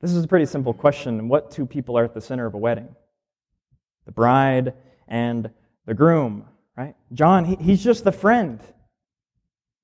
This 0.01 0.11
is 0.11 0.23
a 0.23 0.27
pretty 0.27 0.45
simple 0.45 0.73
question. 0.73 1.27
What 1.27 1.51
two 1.51 1.65
people 1.65 1.97
are 1.97 2.03
at 2.03 2.13
the 2.13 2.21
center 2.21 2.45
of 2.45 2.53
a 2.53 2.57
wedding? 2.57 2.95
The 4.05 4.11
bride 4.11 4.73
and 5.07 5.49
the 5.85 5.93
groom, 5.93 6.45
right? 6.75 6.95
John, 7.13 7.45
he, 7.45 7.55
he's 7.55 7.83
just 7.83 8.03
the 8.03 8.11
friend. 8.11 8.59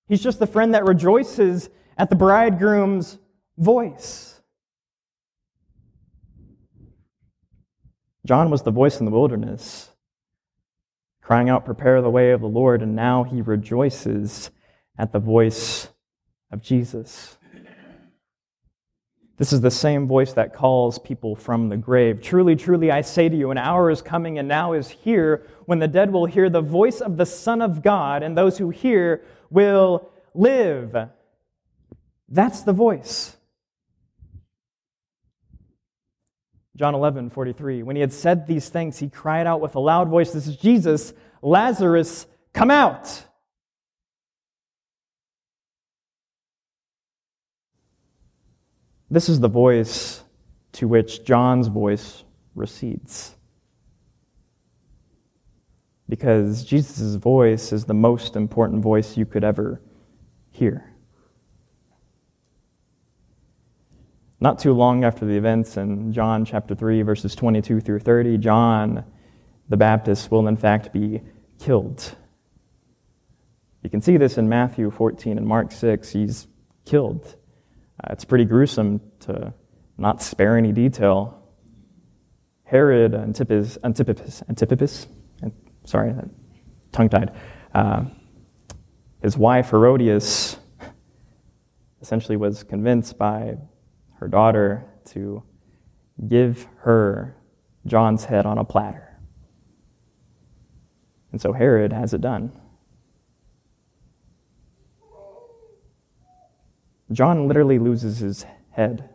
He's 0.08 0.22
just 0.22 0.40
the 0.40 0.48
friend 0.48 0.74
that 0.74 0.86
rejoices 0.86 1.70
at 1.98 2.10
the 2.10 2.16
bridegroom's 2.16 3.18
voice. 3.58 4.37
John 8.28 8.50
was 8.50 8.64
the 8.64 8.72
voice 8.72 9.00
in 9.00 9.06
the 9.06 9.12
wilderness, 9.12 9.92
crying 11.22 11.48
out, 11.48 11.64
Prepare 11.64 12.02
the 12.02 12.10
way 12.10 12.32
of 12.32 12.42
the 12.42 12.48
Lord, 12.48 12.82
and 12.82 12.94
now 12.94 13.24
he 13.24 13.42
rejoices 13.42 14.52
at 14.98 15.14
the 15.14 15.20
voice 15.20 15.88
of 16.52 16.62
Jesus. 16.62 17.38
This 19.38 19.54
is 19.54 19.62
the 19.62 19.72
same 19.72 20.08
voice 20.10 20.34
that 20.34 20.54
calls 20.54 21.00
people 21.00 21.38
from 21.38 21.70
the 21.70 21.78
grave. 21.78 22.22
Truly, 22.22 22.58
truly, 22.58 22.92
I 22.92 23.00
say 23.00 23.30
to 23.30 23.36
you, 23.36 23.50
an 23.50 23.58
hour 23.58 23.90
is 23.90 24.02
coming 24.02 24.40
and 24.40 24.48
now 24.48 24.74
is 24.74 24.90
here 24.90 25.48
when 25.66 25.80
the 25.80 25.88
dead 25.88 26.12
will 26.12 26.26
hear 26.26 26.50
the 26.50 26.60
voice 26.60 27.00
of 27.00 27.16
the 27.16 27.26
Son 27.26 27.62
of 27.62 27.82
God, 27.82 28.24
and 28.24 28.38
those 28.38 28.58
who 28.58 28.72
hear 28.72 29.24
will 29.50 30.10
live. 30.34 30.98
That's 32.28 32.64
the 32.64 32.74
voice. 32.74 33.37
John 36.78 36.94
11, 36.94 37.32
43. 37.32 37.82
When 37.82 37.96
he 37.96 38.02
had 38.02 38.14
said 38.14 38.46
these 38.46 38.70
things, 38.70 39.00
he 39.00 39.10
cried 39.10 39.48
out 39.48 39.62
with 39.62 39.74
a 39.76 39.80
loud 39.80 40.10
voice, 40.10 40.32
This 40.32 40.46
is 40.46 40.56
Jesus, 40.56 41.12
Lazarus, 41.42 42.28
come 42.54 42.70
out. 42.70 43.24
This 49.10 49.28
is 49.28 49.40
the 49.40 49.48
voice 49.48 50.22
to 50.74 50.88
which 50.88 51.24
John's 51.26 51.68
voice 51.68 52.24
recedes. 52.54 53.36
Because 56.08 56.64
Jesus' 56.64 57.16
voice 57.16 57.74
is 57.74 57.86
the 57.86 57.94
most 57.96 58.36
important 58.36 58.84
voice 58.84 59.18
you 59.18 59.26
could 59.26 59.44
ever 59.44 59.82
hear. 60.52 60.87
Not 64.40 64.60
too 64.60 64.74
long 64.74 65.04
after 65.04 65.26
the 65.26 65.36
events 65.36 65.78
in 65.78 66.14
John 66.14 66.46
chapter 66.46 66.76
3, 66.76 67.02
verses 67.02 67.34
22 67.36 67.82
through 67.82 68.00
30, 68.00 68.38
John 68.38 69.04
the 69.70 69.78
Baptist 69.78 70.30
will 70.30 70.48
in 70.48 70.56
fact 70.56 70.94
be 70.94 71.22
killed. 71.60 72.16
You 73.84 73.90
can 73.90 74.02
see 74.02 74.18
this 74.18 74.38
in 74.38 74.48
Matthew 74.48 74.92
14 74.92 75.38
and 75.38 75.48
Mark 75.48 75.72
6. 75.72 76.10
He's 76.12 76.48
killed. 76.86 77.36
Uh, 78.04 78.12
it's 78.12 78.26
pretty 78.26 78.46
gruesome 78.46 79.02
to 79.22 79.54
not 79.98 80.22
spare 80.22 80.56
any 80.56 80.72
detail. 80.72 81.34
Herod 82.64 83.16
Antipas, 83.16 83.78
Antipas, 83.84 84.44
Antipas, 84.50 85.08
sorry, 85.86 86.14
tongue 86.92 87.10
tied. 87.10 87.32
Uh, 87.74 88.06
his 89.22 89.38
wife 89.38 89.72
Herodias 89.72 90.58
essentially 92.02 92.38
was 92.38 92.64
convinced 92.64 93.18
by 93.18 93.58
her 94.20 94.28
daughter 94.28 94.86
to 95.06 95.44
give 96.28 96.68
her 96.80 97.36
John's 97.86 98.26
head 98.26 98.46
on 98.46 98.58
a 98.58 98.64
platter. 98.64 99.20
And 101.32 101.42
so 101.42 101.54
Herod 101.54 101.94
has 101.94 102.14
it 102.14 102.22
done. 102.22 102.52
John 107.12 107.48
literally 107.48 107.80
loses 107.80 108.20
his 108.20 108.46
head 108.72 109.10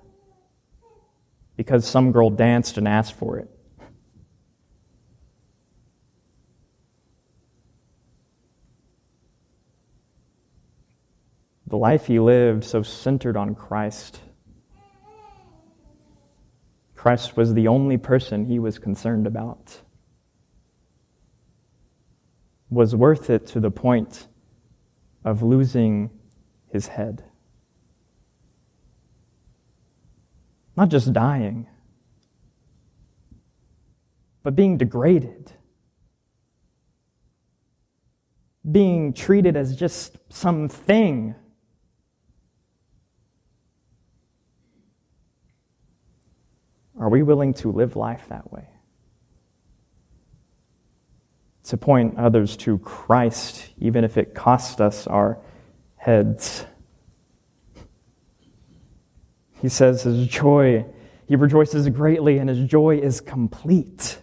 because 1.57 1.87
some 1.87 2.13
girl 2.13 2.31
danced 2.31 2.79
and 2.79 2.89
asked 2.89 3.15
for 3.15 3.39
it. 3.39 3.51
The 11.67 11.77
life 11.77 12.07
he 12.07 12.19
lived, 12.19 12.65
so 12.65 12.83
centered 12.83 13.37
on 13.37 13.55
Christ. 13.55 14.21
Christ 17.03 17.37
was 17.37 17.55
the 17.55 17.67
only 17.67 17.97
person 17.97 18.45
he 18.45 18.61
was 18.61 18.79
concerned 18.79 19.27
about. 19.27 19.81
Was 22.71 22.95
worth 22.95 23.29
it 23.29 23.45
to 23.49 23.59
the 23.59 23.73
point 23.73 24.29
of 25.25 25.43
losing 25.43 26.11
his 26.69 26.87
head. 26.87 27.25
Not 30.77 30.91
just 30.91 31.13
dying, 31.13 31.67
but 34.45 34.55
being 34.55 34.77
degraded, 34.77 35.51
being 38.71 39.13
treated 39.13 39.57
as 39.57 39.75
just 39.75 40.19
something. 40.33 41.35
Are 47.03 47.09
we 47.09 47.25
willing 47.25 47.53
to 47.55 47.73
live 47.73 47.97
life 47.97 48.27
that 48.29 48.53
way? 48.53 48.65
To 51.65 51.77
point 51.77 52.17
others 52.17 52.57
to 52.59 52.79
Christ, 52.79 53.71
even 53.79 54.05
if 54.05 54.17
it 54.17 54.37
costs 54.37 54.81
us 54.81 55.09
our 55.09 55.41
heads. 55.97 56.65
He 59.61 59.69
says 59.69 60.05
his 60.05 60.29
joy, 60.29 60.87
he 61.27 61.35
rejoices 61.35 61.89
greatly, 61.89 62.39
and 62.39 62.49
his 62.49 62.69
joy 62.69 62.99
is 62.99 63.21
complete. 63.21 64.23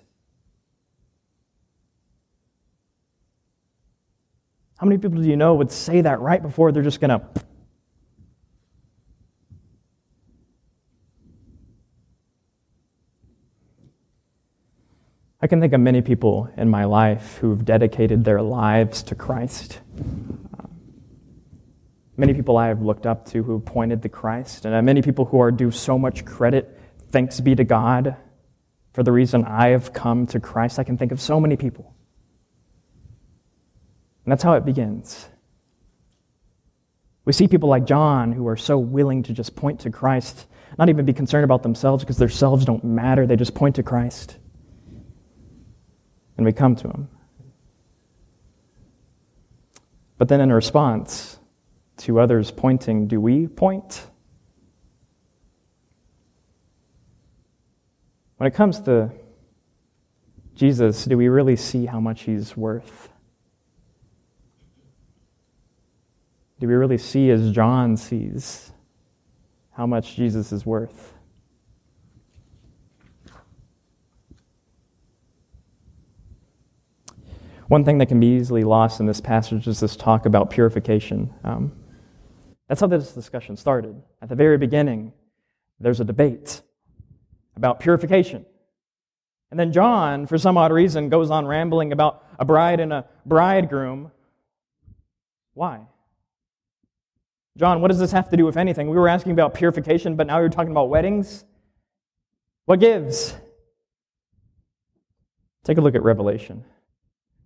How 4.77 4.88
many 4.88 5.00
people 5.00 5.21
do 5.21 5.27
you 5.27 5.36
know 5.36 5.53
would 5.55 5.71
say 5.71 6.00
that 6.00 6.21
right 6.21 6.41
before 6.41 6.71
they're 6.71 6.81
just 6.81 7.01
going 7.01 7.09
to? 7.09 7.43
I 15.41 15.48
can 15.48 15.62
think 15.62 15.74
of 15.74 15.81
many 15.81 16.01
people 16.01 16.50
in 16.58 16.69
my 16.69 16.86
life 16.86 17.38
who've 17.38 17.63
dedicated 17.63 18.25
their 18.25 18.41
lives 18.41 19.03
to 19.03 19.15
Christ 19.15 19.79
many 22.19 22.34
people 22.34 22.58
I 22.58 22.67
have 22.67 22.81
looked 22.81 23.05
up 23.05 23.25
to 23.27 23.41
who 23.41 23.60
pointed 23.60 24.01
to 24.03 24.10
Christ, 24.10 24.65
and 24.65 24.86
many 24.86 25.01
people 25.01 25.25
who 25.25 25.39
are 25.39 25.51
due 25.51 25.72
so 25.72 25.98
much 25.98 26.25
credit, 26.25 26.77
thanks 27.12 27.39
be 27.39 27.55
to 27.55 27.63
God, 27.63 28.17
for 28.93 29.03
the 29.03 29.12
reason 29.12 29.46
I 29.46 29.69
have 29.69 29.93
come 29.93 30.27
to 30.27 30.39
Christ. 30.39 30.77
I 30.77 30.84
can 30.84 30.98
think 30.98 31.13
of 31.13 31.22
so 31.22 31.39
many 31.39 31.55
people. 31.55 31.96
And 34.25 34.31
that's 34.31 34.43
how 34.43 34.53
it 34.53 34.65
begins. 34.65 35.27
We 37.24 37.31
see 37.31 37.48
people 37.48 37.69
like 37.69 37.86
John 37.86 38.34
who 38.34 38.48
are 38.48 38.58
so 38.58 38.77
willing 38.77 39.24
to 39.24 39.34
just 39.34 39.55
point 39.55 39.79
to 39.81 39.89
Christ, 39.89 40.46
not 40.77 40.89
even 40.89 41.05
be 41.05 41.13
concerned 41.13 41.46
about 41.46 41.63
themselves 41.63 42.03
because 42.03 42.17
their 42.17 42.29
selves 42.29 42.65
don't 42.65 42.84
matter. 42.84 43.25
They 43.25 43.38
just 43.38 43.55
point 43.55 43.75
to 43.75 43.84
Christ. 43.84 44.38
And 46.39 46.46
we 46.46 46.53
come 46.53 46.74
to 46.77 46.88
him. 46.88 47.10
But 50.17 50.29
then 50.29 50.39
in 50.39 50.53
response, 50.53 51.38
to 51.98 52.17
others 52.17 52.50
pointing, 52.50 53.08
do 53.08 53.19
we 53.19 53.46
point? 53.46 54.08
When 58.38 58.48
it 58.48 58.53
comes 58.53 58.79
to 58.84 59.12
Jesus, 60.55 61.03
do 61.03 61.17
we 61.17 61.27
really 61.27 61.58
see 61.58 61.88
how 61.88 62.00
much 62.00 62.22
he's 62.22 62.55
worth? 62.55 63.10
Do 66.62 66.69
we 66.69 66.74
really 66.74 66.98
see 66.98 67.31
as 67.31 67.51
John 67.51 67.98
sees 67.98 68.72
how 69.72 69.86
much 69.86 70.15
Jesus 70.15 70.53
is 70.53 70.65
worth? 70.65 71.13
One 77.70 77.86
thing 77.86 78.00
that 78.00 78.08
can 78.08 78.20
be 78.20 78.36
easily 78.36 78.64
lost 78.64 79.00
in 79.00 79.06
this 79.06 79.22
passage 79.22 79.68
is 79.68 79.80
this 79.80 79.96
talk 79.96 80.26
about 80.26 80.50
purification. 80.50 81.32
Um, 81.44 81.72
that's 82.68 82.82
how 82.82 82.88
this 82.88 83.14
discussion 83.14 83.56
started. 83.56 83.96
At 84.24 84.30
the 84.30 84.36
very 84.36 84.58
beginning, 84.58 85.14
there's 85.80 86.00
a 86.00 86.04
debate 86.04 86.64
about 87.56 87.80
purification. 87.80 88.44
And 89.52 89.60
then 89.60 89.72
John, 89.72 90.26
for 90.26 90.40
some 90.40 90.58
odd 90.58 90.72
reason, 90.72 91.10
goes 91.10 91.30
on 91.30 91.46
rambling 91.46 91.92
about 91.92 92.26
a 92.40 92.46
bride 92.46 92.80
and 92.80 92.92
a 92.92 93.06
bridegroom. 93.28 94.12
Why? 95.54 95.82
John, 97.56 97.82
what 97.82 97.90
does 97.90 98.00
this 98.00 98.12
have 98.14 98.30
to 98.30 98.38
do 98.38 98.46
with 98.46 98.58
anything? 98.58 98.90
We 98.90 98.98
were 98.98 99.08
asking 99.08 99.34
about 99.34 99.54
purification, 99.54 100.16
but 100.16 100.26
now 100.26 100.40
you're 100.40 100.50
talking 100.50 100.72
about 100.72 100.90
weddings? 100.90 101.46
What 102.66 102.80
gives? 102.80 103.36
Take 105.66 105.78
a 105.78 105.82
look 105.82 105.94
at 105.94 106.02
Revelation. 106.02 106.66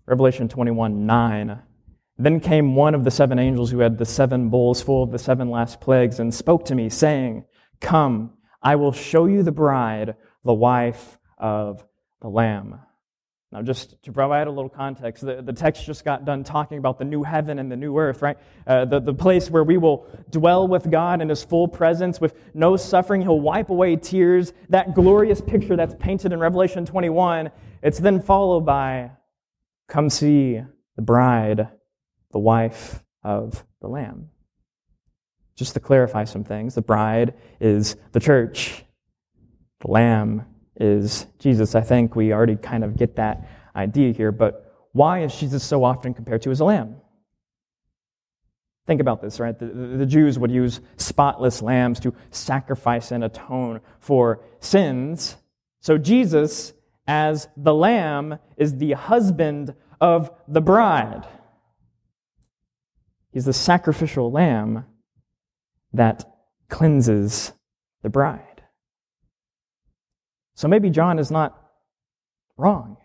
Revelation 0.06 0.50
21 0.50 1.06
9. 1.06 1.60
Then 2.18 2.40
came 2.40 2.76
one 2.76 2.94
of 2.94 3.04
the 3.04 3.12
seven 3.12 3.40
angels 3.40 3.72
who 3.72 3.80
had 3.80 3.98
the 3.98 4.06
seven 4.06 4.50
bowls 4.50 4.82
full 4.82 5.04
of 5.04 5.12
the 5.12 5.18
seven 5.18 5.50
last 5.50 5.82
plagues 5.82 6.20
and 6.20 6.34
spoke 6.34 6.66
to 6.66 6.76
me, 6.76 6.90
saying, 6.90 7.46
Come, 7.82 8.34
I 8.62 8.76
will 8.76 8.92
show 8.92 9.26
you 9.26 9.44
the 9.44 9.52
bride, 9.52 10.16
the 10.46 10.54
wife 10.54 11.18
of 11.38 11.84
the 12.22 12.30
Lamb. 12.30 12.80
Now, 13.52 13.62
just 13.62 14.02
to 14.04 14.12
provide 14.12 14.48
a 14.48 14.50
little 14.50 14.70
context, 14.70 15.24
the, 15.24 15.44
the 15.44 15.54
text 15.54 15.86
just 15.86 16.04
got 16.04 16.26
done 16.26 16.44
talking 16.44 16.80
about 16.80 16.98
the 16.98 17.06
new 17.06 17.22
heaven 17.22 17.60
and 17.60 17.72
the 17.72 17.76
new 17.76 18.00
earth, 18.00 18.24
right? 18.24 18.36
Uh, 18.66 18.86
the, 18.86 19.00
the 19.00 19.14
place 19.14 19.48
where 19.48 19.64
we 19.64 19.78
will 19.78 20.08
dwell 20.32 20.68
with 20.68 20.90
God 20.90 21.22
in 21.22 21.30
His 21.30 21.44
full 21.44 21.68
presence 21.68 22.20
with 22.20 22.36
no 22.56 22.76
suffering. 22.78 23.22
He'll 23.22 23.40
wipe 23.40 23.70
away 23.70 23.96
tears. 23.96 24.54
That 24.70 24.96
glorious 24.96 25.40
picture 25.40 25.76
that's 25.76 25.94
painted 26.00 26.34
in 26.34 26.40
Revelation 26.40 26.84
21. 26.84 27.52
It's 27.84 28.00
then 28.00 28.22
followed 28.22 28.66
by, 28.66 29.12
Come 29.88 30.10
see 30.10 30.62
the 30.96 31.02
bride, 31.02 31.70
the 32.32 32.40
wife 32.40 33.04
of 33.24 33.64
the 33.82 33.88
Lamb. 33.88 34.30
Just 35.56 35.74
to 35.76 35.80
clarify 35.80 36.24
some 36.24 36.44
things, 36.44 36.76
the 36.76 36.82
bride 36.82 37.36
is 37.60 37.96
the 38.12 38.20
church, 38.20 38.84
the 39.82 39.92
Lamb 39.92 40.46
is 40.78 41.28
Jesus. 41.40 41.76
I 41.76 41.82
think 41.82 42.16
we 42.16 42.34
already 42.34 42.56
kind 42.56 42.84
of 42.84 42.98
get 42.98 43.16
that 43.18 43.48
idea 43.76 44.14
here, 44.14 44.32
but 44.32 44.88
why 44.94 45.24
is 45.24 45.36
Jesus 45.36 45.64
so 45.64 45.84
often 45.84 46.14
compared 46.14 46.42
to 46.44 46.52
as 46.52 46.60
a 46.60 46.66
lamb? 46.66 46.96
Think 48.86 49.00
about 49.00 49.22
this, 49.22 49.40
right? 49.40 49.58
The, 49.58 49.66
the, 49.66 50.06
Jews 50.06 50.38
would 50.38 50.52
use 50.52 50.82
spotless 50.98 51.62
lambs 51.62 52.02
to 52.02 52.14
sacrifice 52.32 53.12
and 53.12 53.24
atone 53.24 53.80
for 54.00 54.44
sins. 54.60 55.38
So 55.80 55.98
Jesus, 55.98 56.74
as 57.08 57.48
the 57.58 57.74
lamb, 57.74 58.40
is 58.58 58.78
the 58.78 58.94
husband 58.94 59.76
of 60.00 60.32
the 60.48 60.62
bride. 60.62 61.26
He's 63.32 63.46
the 63.46 63.54
sacrificial 63.54 64.32
lamb 64.32 64.86
that 65.92 66.26
cleanses 66.70 67.54
the 68.04 68.10
bride. 68.10 68.64
So 70.56 70.68
maybe 70.68 70.90
John 70.90 71.20
is 71.20 71.32
not 71.32 71.60
wrong. 72.58 72.98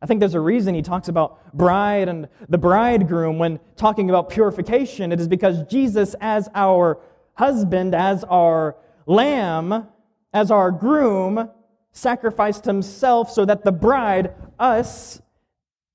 I 0.00 0.06
think 0.06 0.20
there's 0.20 0.34
a 0.34 0.40
reason 0.40 0.74
he 0.74 0.82
talks 0.82 1.08
about 1.08 1.54
bride 1.56 2.08
and 2.08 2.28
the 2.48 2.58
bridegroom 2.58 3.38
when 3.38 3.58
talking 3.76 4.08
about 4.08 4.30
purification. 4.30 5.10
It 5.12 5.20
is 5.20 5.28
because 5.28 5.64
Jesus, 5.64 6.14
as 6.20 6.48
our 6.54 7.00
husband, 7.34 7.94
as 7.94 8.24
our 8.24 8.76
lamb, 9.06 9.88
as 10.32 10.50
our 10.50 10.70
groom, 10.70 11.50
sacrificed 11.98 12.64
himself 12.64 13.30
so 13.30 13.44
that 13.44 13.64
the 13.64 13.72
bride, 13.72 14.34
us, 14.58 15.20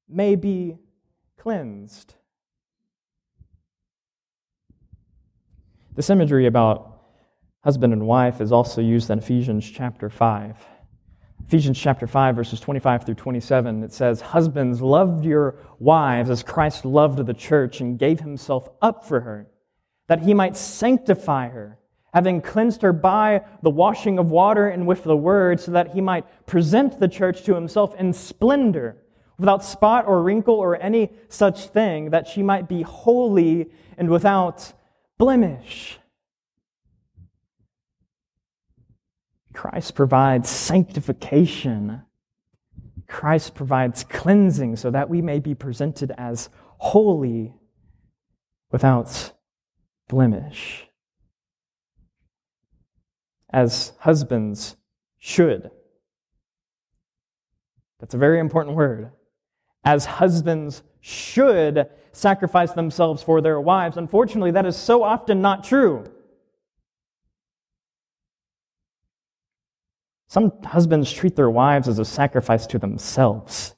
may 0.10 0.36
be 0.36 0.78
cleansed. 1.38 2.16
This 5.96 6.10
imagery 6.10 6.48
about 6.48 7.02
husband 7.64 7.94
and 7.94 8.06
wife 8.06 8.42
is 8.42 8.52
also 8.52 8.82
used 8.82 9.10
in 9.10 9.20
Ephesians 9.20 9.70
chapter 9.70 10.10
5. 10.10 10.66
Ephesians 11.48 11.78
chapter 11.78 12.08
5, 12.08 12.36
verses 12.36 12.60
25 12.60 13.06
through 13.06 13.16
27, 13.16 13.84
it 13.84 13.94
says, 13.94 14.22
Husbands, 14.22 14.82
loved 14.82 15.26
your 15.26 15.56
wives 15.80 16.30
as 16.30 16.42
Christ 16.42 16.86
loved 16.86 17.26
the 17.26 17.34
church 17.34 17.80
and 17.80 18.00
gave 18.00 18.22
himself 18.22 18.70
up 18.82 19.06
for 19.06 19.22
her, 19.22 19.48
that 20.08 20.22
he 20.22 20.34
might 20.34 20.58
sanctify 20.58 21.50
her, 21.50 21.78
having 22.14 22.42
cleansed 22.42 22.82
her 22.84 22.94
by 22.94 23.44
the 23.62 23.70
washing 23.70 24.20
of 24.20 24.30
water 24.30 24.68
and 24.68 24.86
with 24.86 25.04
the 25.04 25.18
word, 25.18 25.60
so 25.60 25.72
that 25.72 25.94
he 25.94 26.02
might 26.02 26.46
present 26.46 27.00
the 27.00 27.08
church 27.08 27.44
to 27.44 27.56
himself 27.56 27.96
in 27.96 28.14
splendor, 28.14 28.98
without 29.38 29.64
spot 29.64 30.06
or 30.08 30.22
wrinkle 30.22 30.56
or 30.56 30.80
any 30.82 31.12
such 31.28 31.68
thing, 31.68 32.12
that 32.12 32.28
she 32.28 32.44
might 32.44 32.70
be 32.70 32.84
holy 32.84 33.72
and 33.98 34.10
without 34.10 34.74
blemish. 35.18 35.98
Christ 39.54 39.96
provides 39.96 40.50
sanctification. 40.50 42.04
Christ 43.08 43.54
provides 43.56 44.04
cleansing 44.04 44.76
so 44.76 44.92
that 44.92 45.10
we 45.10 45.22
may 45.22 45.40
be 45.40 45.56
presented 45.56 46.12
as 46.18 46.50
holy 46.78 47.54
without 48.72 49.32
blemish. 50.08 50.88
As 53.54 53.94
husbands 54.00 54.76
should. 55.20 55.70
That's 58.00 58.16
a 58.16 58.18
very 58.18 58.40
important 58.40 58.76
word. 58.76 59.12
As 59.86 60.06
husbands 60.06 60.84
should 61.00 61.88
sacrifice 62.12 62.72
themselves 62.72 63.22
for 63.22 63.42
their 63.42 63.62
wives. 63.62 63.96
Unfortunately, 63.96 64.52
that 64.52 64.66
is 64.66 64.76
so 64.76 65.04
often 65.04 65.42
not 65.42 65.64
true. 65.64 66.06
Some 70.28 70.52
husbands 70.64 71.12
treat 71.14 71.36
their 71.36 71.50
wives 71.50 71.88
as 71.88 72.00
a 72.00 72.06
sacrifice 72.06 72.66
to 72.68 72.80
themselves. 72.80 73.76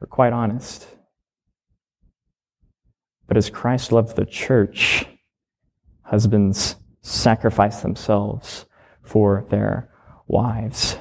We're 0.00 0.06
quite 0.06 0.32
honest. 0.32 0.86
But 3.26 3.36
as 3.36 3.50
Christ 3.50 3.90
loved 3.90 4.14
the 4.14 4.24
church, 4.24 5.04
husbands 6.02 6.76
sacrifice 7.02 7.80
themselves 7.80 8.66
for 9.08 9.46
their 9.48 9.88
wives. 10.26 10.98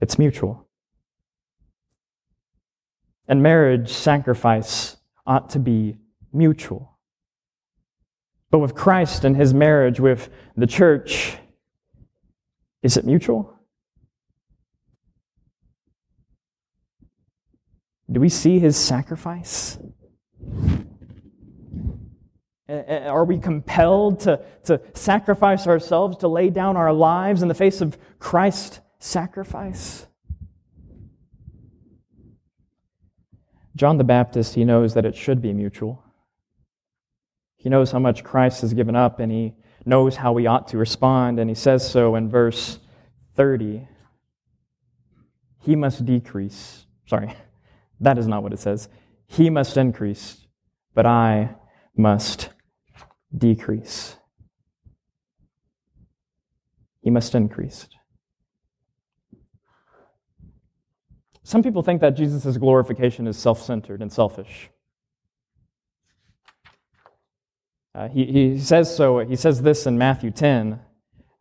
It's 0.00 0.18
mutual. 0.18 0.66
And 3.28 3.42
marriage 3.42 3.92
sacrifice 3.92 4.96
ought 5.26 5.50
to 5.50 5.58
be 5.58 5.98
mutual. 6.32 6.98
But 8.50 8.60
with 8.60 8.74
Christ 8.74 9.24
and 9.24 9.36
his 9.36 9.52
marriage 9.52 10.00
with 10.00 10.30
the 10.56 10.66
church, 10.66 11.36
is 12.82 12.96
it 12.96 13.04
mutual? 13.04 13.54
Do 18.10 18.20
we 18.20 18.30
see 18.30 18.58
his 18.58 18.76
sacrifice? 18.76 19.78
Are 22.72 23.24
we 23.24 23.38
compelled 23.38 24.20
to, 24.20 24.40
to 24.64 24.80
sacrifice 24.94 25.66
ourselves, 25.66 26.16
to 26.18 26.28
lay 26.28 26.48
down 26.48 26.76
our 26.76 26.92
lives 26.92 27.42
in 27.42 27.48
the 27.48 27.54
face 27.54 27.80
of 27.80 27.98
Christ's 28.18 28.80
sacrifice? 28.98 30.06
John 33.76 33.98
the 33.98 34.04
Baptist, 34.04 34.54
he 34.54 34.64
knows 34.64 34.94
that 34.94 35.04
it 35.04 35.14
should 35.14 35.42
be 35.42 35.52
mutual. 35.52 36.02
He 37.56 37.68
knows 37.68 37.92
how 37.92 37.98
much 37.98 38.24
Christ 38.24 38.62
has 38.62 38.74
given 38.74 38.96
up, 38.96 39.20
and 39.20 39.30
he 39.30 39.54
knows 39.84 40.16
how 40.16 40.32
we 40.32 40.46
ought 40.46 40.68
to 40.68 40.78
respond, 40.78 41.38
and 41.38 41.50
he 41.50 41.54
says 41.54 41.88
so 41.88 42.14
in 42.14 42.30
verse 42.30 42.78
30. 43.36 43.86
He 45.60 45.76
must 45.76 46.04
decrease. 46.06 46.86
Sorry, 47.06 47.34
that 48.00 48.18
is 48.18 48.26
not 48.26 48.42
what 48.42 48.52
it 48.52 48.60
says. 48.60 48.88
He 49.26 49.50
must 49.50 49.76
increase, 49.76 50.46
but 50.94 51.06
I 51.06 51.56
must 51.96 52.48
decrease. 53.36 54.16
He 57.02 57.10
must 57.10 57.34
increase. 57.34 57.88
Some 61.42 61.62
people 61.62 61.82
think 61.82 62.00
that 62.00 62.10
Jesus' 62.10 62.56
glorification 62.56 63.26
is 63.26 63.36
self 63.36 63.60
centered 63.60 64.00
and 64.00 64.12
selfish. 64.12 64.70
Uh, 67.94 68.08
he, 68.08 68.24
he 68.24 68.58
says 68.58 68.94
so, 68.94 69.18
he 69.18 69.36
says 69.36 69.60
this 69.60 69.86
in 69.86 69.98
Matthew 69.98 70.30
10, 70.30 70.80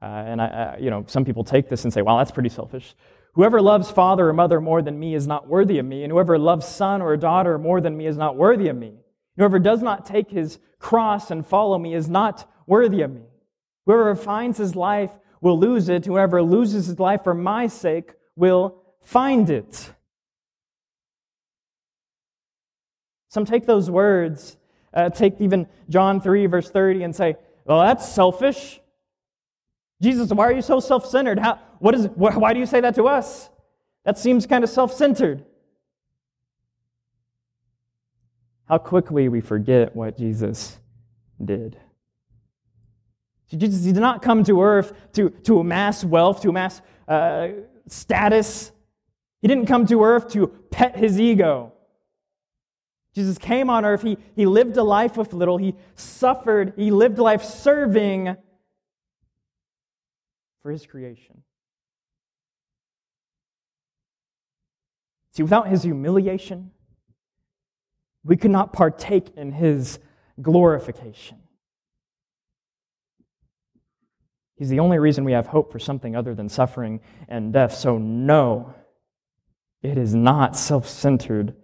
uh, 0.02 0.06
and 0.06 0.42
I, 0.42 0.46
I, 0.48 0.78
you 0.80 0.90
know, 0.90 1.06
some 1.08 1.24
people 1.24 1.46
take 1.46 1.70
this 1.70 1.86
and 1.86 1.94
say, 1.94 2.02
well, 2.02 2.18
that's 2.18 2.32
pretty 2.32 2.50
selfish. 2.50 2.94
Whoever 3.36 3.62
loves 3.62 3.90
father 3.90 4.28
or 4.28 4.34
mother 4.34 4.60
more 4.60 4.82
than 4.82 5.00
me 5.00 5.16
is 5.16 5.28
not 5.28 5.48
worthy 5.48 5.78
of 5.80 5.86
me, 5.86 6.04
and 6.04 6.12
whoever 6.12 6.38
loves 6.38 6.68
son 6.68 7.02
or 7.02 7.16
daughter 7.16 7.58
more 7.58 7.80
than 7.80 7.96
me 7.96 8.06
is 8.06 8.18
not 8.18 8.36
worthy 8.36 8.68
of 8.68 8.76
me. 8.76 9.01
Whoever 9.38 9.60
does 9.60 9.82
not 9.82 10.06
take 10.06 10.30
his 10.30 10.60
cross 10.80 11.32
and 11.32 11.46
follow 11.46 11.78
me 11.78 11.94
is 11.94 12.10
not 12.10 12.50
worthy 12.68 13.02
of 13.02 13.12
me. 13.12 13.22
Whoever 13.86 14.16
finds 14.16 14.58
his 14.58 14.76
life 14.76 15.12
will 15.42 15.60
lose 15.60 15.90
it. 15.90 16.06
Whoever 16.06 16.42
loses 16.42 16.88
his 16.88 17.00
life 17.00 17.24
for 17.24 17.34
my 17.34 17.68
sake 17.68 18.12
will 18.36 18.82
find 19.02 19.50
it. 19.50 19.92
Some 23.30 23.46
take 23.46 23.66
those 23.66 23.90
words 23.90 24.58
uh, 24.94 25.10
take 25.10 25.40
even 25.40 25.68
John 25.90 26.20
3, 26.20 26.46
verse 26.48 26.70
30, 26.70 27.04
and 27.04 27.16
say, 27.16 27.36
well, 27.66 27.82
that's 27.82 28.08
selfish. 28.08 28.80
Jesus, 30.02 30.32
why 30.32 30.46
are 30.46 30.52
you 30.52 30.62
so 30.62 30.80
self 30.80 31.06
centered? 31.06 31.40
Why 31.80 32.54
do 32.54 32.60
you 32.60 32.66
say 32.66 32.82
that 32.82 32.96
to 32.96 33.08
us? 33.08 33.50
That 34.04 34.18
seems 34.18 34.48
kind 34.48 34.64
of 34.64 34.70
self 34.70 34.94
centered. 34.94 35.46
How 38.72 38.78
quickly 38.78 39.28
we 39.28 39.42
forget 39.42 39.94
what 39.94 40.18
Jesus 40.18 40.80
did. 41.44 41.78
Jesus 43.50 43.82
did 43.82 43.98
not 43.98 44.22
come 44.22 44.46
to 44.46 44.62
earth 44.62 44.94
to, 45.12 45.30
to 45.30 45.60
amass 45.60 46.06
wealth, 46.06 46.42
to 46.44 46.50
amass 46.52 46.82
uh, 47.06 47.50
status. 47.88 48.72
He 49.42 49.50
didn't 49.50 49.66
come 49.66 49.86
to 49.88 50.02
earth 50.06 50.30
to 50.30 50.48
pet 50.48 50.96
his 50.96 51.20
ego. 51.20 51.74
Jesus 53.14 53.38
came 53.38 53.70
on 53.70 53.84
earth. 53.84 54.04
He, 54.04 54.18
he 54.38 54.46
lived 54.46 54.78
a 54.78 54.84
life 54.84 55.18
with 55.18 55.34
little. 55.34 55.58
He 55.58 55.76
suffered. 55.96 56.72
He 56.78 56.92
lived 56.92 57.20
life 57.20 57.44
serving 57.44 58.38
for 60.62 60.72
his 60.72 60.86
creation. 60.86 61.44
See, 65.34 65.44
without 65.44 65.68
his 65.68 65.84
humiliation, 65.84 66.72
we 68.24 68.38
could 68.38 68.52
not 68.52 68.74
partake 68.74 69.30
in 69.36 69.52
his 69.52 70.00
glorification. 70.42 71.38
He's 74.56 74.70
the 74.70 74.80
only 74.80 75.00
reason 75.00 75.24
we 75.24 75.32
have 75.32 75.48
hope 75.48 75.72
for 75.72 75.80
something 75.80 76.16
other 76.16 76.36
than 76.36 76.48
suffering 76.48 77.00
and 77.28 77.52
death. 77.52 77.74
So, 77.74 77.98
no, 77.98 78.76
it 79.82 79.98
is 79.98 80.14
not 80.14 80.56
self 80.56 80.88
centered 80.88 81.56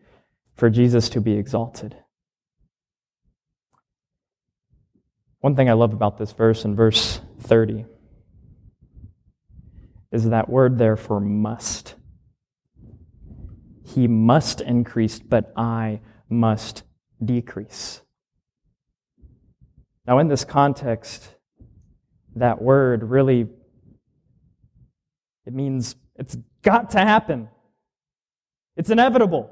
for 0.55 0.69
Jesus 0.71 1.07
to 1.09 1.21
be 1.21 1.33
exalted. 1.33 1.95
One 5.41 5.55
thing 5.55 5.69
I 5.69 5.73
love 5.73 5.93
about 5.93 6.17
this 6.17 6.31
verse 6.31 6.65
in 6.65 6.75
verse 6.75 7.21
30 7.41 7.85
is 10.11 10.29
that 10.29 10.49
word 10.49 10.79
there 10.79 10.97
for 10.97 11.19
must. 11.19 11.93
He 13.83 14.07
must 14.07 14.61
increase, 14.61 15.19
but 15.19 15.53
I 15.55 16.01
must 16.29 16.83
decrease. 17.23 18.01
Now, 20.05 20.19
in 20.19 20.27
this 20.27 20.45
context, 20.45 21.35
that 22.35 22.61
word 22.61 23.03
really 23.03 23.47
it 25.47 25.53
means 25.53 25.95
it's 26.17 26.37
got 26.61 26.91
to 26.91 26.99
happen. 26.99 27.47
It's 28.75 28.89
inevitable. 28.89 29.49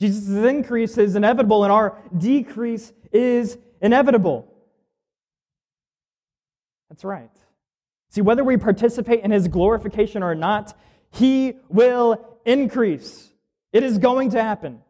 Jesus' 0.00 0.28
increase 0.44 0.96
is 0.96 1.16
inevitable, 1.16 1.64
and 1.64 1.72
our 1.72 2.00
decrease 2.16 2.92
is 3.10 3.58
inevitable. 3.82 4.46
That's 6.88 7.04
right. 7.04 7.30
See, 8.10 8.20
whether 8.20 8.44
we 8.44 8.56
participate 8.56 9.24
in 9.24 9.32
his 9.32 9.48
glorification 9.48 10.22
or 10.22 10.36
not, 10.36 10.78
he 11.10 11.54
will 11.68 12.38
increase. 12.44 13.32
It 13.72 13.82
is 13.82 13.98
going 13.98 14.30
to 14.30 14.42
happen. 14.42 14.80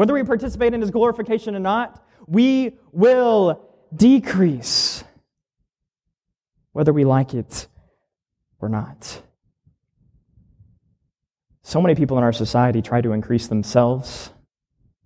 Whether 0.00 0.14
we 0.14 0.22
participate 0.22 0.72
in 0.72 0.80
his 0.80 0.90
glorification 0.90 1.54
or 1.54 1.58
not, 1.58 2.02
we 2.26 2.78
will 2.90 3.68
decrease. 3.94 5.04
Whether 6.72 6.90
we 6.90 7.04
like 7.04 7.34
it 7.34 7.66
or 8.60 8.70
not. 8.70 9.20
So 11.60 11.82
many 11.82 11.94
people 11.96 12.16
in 12.16 12.24
our 12.24 12.32
society 12.32 12.80
try 12.80 13.02
to 13.02 13.12
increase 13.12 13.48
themselves. 13.48 14.30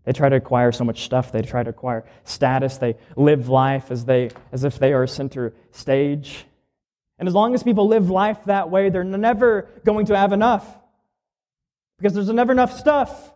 They 0.04 0.12
try 0.12 0.28
to 0.28 0.36
acquire 0.36 0.70
so 0.70 0.84
much 0.84 1.02
stuff. 1.02 1.32
They 1.32 1.42
try 1.42 1.64
to 1.64 1.70
acquire 1.70 2.04
status. 2.22 2.78
They 2.78 2.94
live 3.16 3.48
life 3.48 3.90
as, 3.90 4.04
they, 4.04 4.30
as 4.52 4.62
if 4.62 4.78
they 4.78 4.92
are 4.92 5.08
center 5.08 5.54
stage. 5.72 6.46
And 7.18 7.26
as 7.26 7.34
long 7.34 7.52
as 7.54 7.64
people 7.64 7.88
live 7.88 8.10
life 8.10 8.44
that 8.44 8.70
way, 8.70 8.90
they're 8.90 9.02
never 9.02 9.68
going 9.84 10.06
to 10.06 10.16
have 10.16 10.32
enough 10.32 10.64
because 11.98 12.14
there's 12.14 12.28
never 12.28 12.52
enough 12.52 12.78
stuff. 12.78 13.33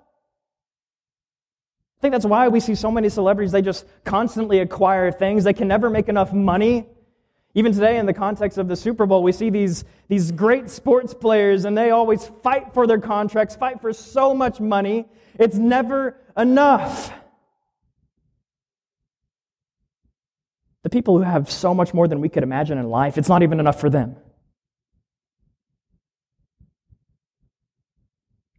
I 1.98 2.00
think 2.00 2.12
that's 2.12 2.24
why 2.24 2.46
we 2.46 2.60
see 2.60 2.76
so 2.76 2.92
many 2.92 3.08
celebrities, 3.08 3.50
they 3.50 3.60
just 3.60 3.84
constantly 4.04 4.60
acquire 4.60 5.10
things. 5.10 5.42
They 5.42 5.52
can 5.52 5.66
never 5.66 5.90
make 5.90 6.08
enough 6.08 6.32
money. 6.32 6.86
Even 7.54 7.72
today, 7.72 7.98
in 7.98 8.06
the 8.06 8.14
context 8.14 8.56
of 8.56 8.68
the 8.68 8.76
Super 8.76 9.04
Bowl, 9.04 9.20
we 9.20 9.32
see 9.32 9.50
these, 9.50 9.84
these 10.06 10.30
great 10.30 10.70
sports 10.70 11.12
players, 11.12 11.64
and 11.64 11.76
they 11.76 11.90
always 11.90 12.24
fight 12.24 12.72
for 12.72 12.86
their 12.86 13.00
contracts, 13.00 13.56
fight 13.56 13.80
for 13.80 13.92
so 13.92 14.32
much 14.32 14.60
money. 14.60 15.06
It's 15.40 15.56
never 15.56 16.16
enough. 16.36 17.12
The 20.84 20.90
people 20.90 21.18
who 21.18 21.24
have 21.24 21.50
so 21.50 21.74
much 21.74 21.92
more 21.92 22.06
than 22.06 22.20
we 22.20 22.28
could 22.28 22.44
imagine 22.44 22.78
in 22.78 22.88
life, 22.88 23.18
it's 23.18 23.28
not 23.28 23.42
even 23.42 23.58
enough 23.58 23.80
for 23.80 23.90
them. 23.90 24.14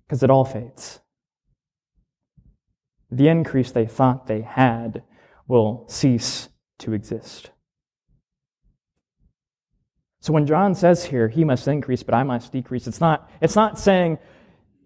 Because 0.05 0.23
it 0.23 0.29
all 0.29 0.43
fades. 0.43 0.99
The 3.11 3.27
increase 3.27 3.71
they 3.71 3.85
thought 3.85 4.27
they 4.27 4.41
had 4.41 5.03
will 5.47 5.85
cease 5.87 6.49
to 6.79 6.93
exist. 6.93 7.51
So 10.21 10.33
when 10.33 10.45
John 10.45 10.75
says 10.75 11.05
here, 11.05 11.29
he 11.29 11.43
must 11.43 11.67
increase, 11.67 12.03
but 12.03 12.13
I 12.13 12.23
must 12.23 12.51
decrease, 12.51 12.87
it's 12.87 12.99
not, 12.99 13.31
it's 13.41 13.55
not 13.55 13.79
saying 13.79 14.19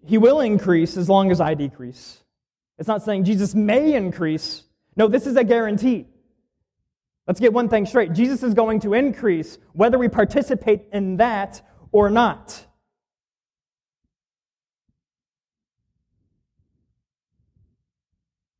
he 0.06 0.16
will 0.16 0.40
increase 0.40 0.96
as 0.96 1.08
long 1.08 1.30
as 1.30 1.40
I 1.40 1.54
decrease. 1.54 2.22
It's 2.78 2.88
not 2.88 3.02
saying 3.02 3.24
Jesus 3.24 3.54
may 3.54 3.94
increase. 3.94 4.64
No, 4.96 5.08
this 5.08 5.26
is 5.26 5.36
a 5.36 5.44
guarantee. 5.44 6.06
Let's 7.26 7.40
get 7.40 7.52
one 7.52 7.68
thing 7.68 7.86
straight 7.86 8.12
Jesus 8.12 8.42
is 8.42 8.54
going 8.54 8.80
to 8.80 8.94
increase 8.94 9.58
whether 9.72 9.98
we 9.98 10.08
participate 10.08 10.82
in 10.92 11.16
that 11.16 11.62
or 11.90 12.10
not. 12.10 12.66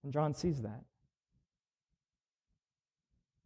And 0.04 0.12
John 0.12 0.34
sees 0.34 0.60
that. 0.62 0.84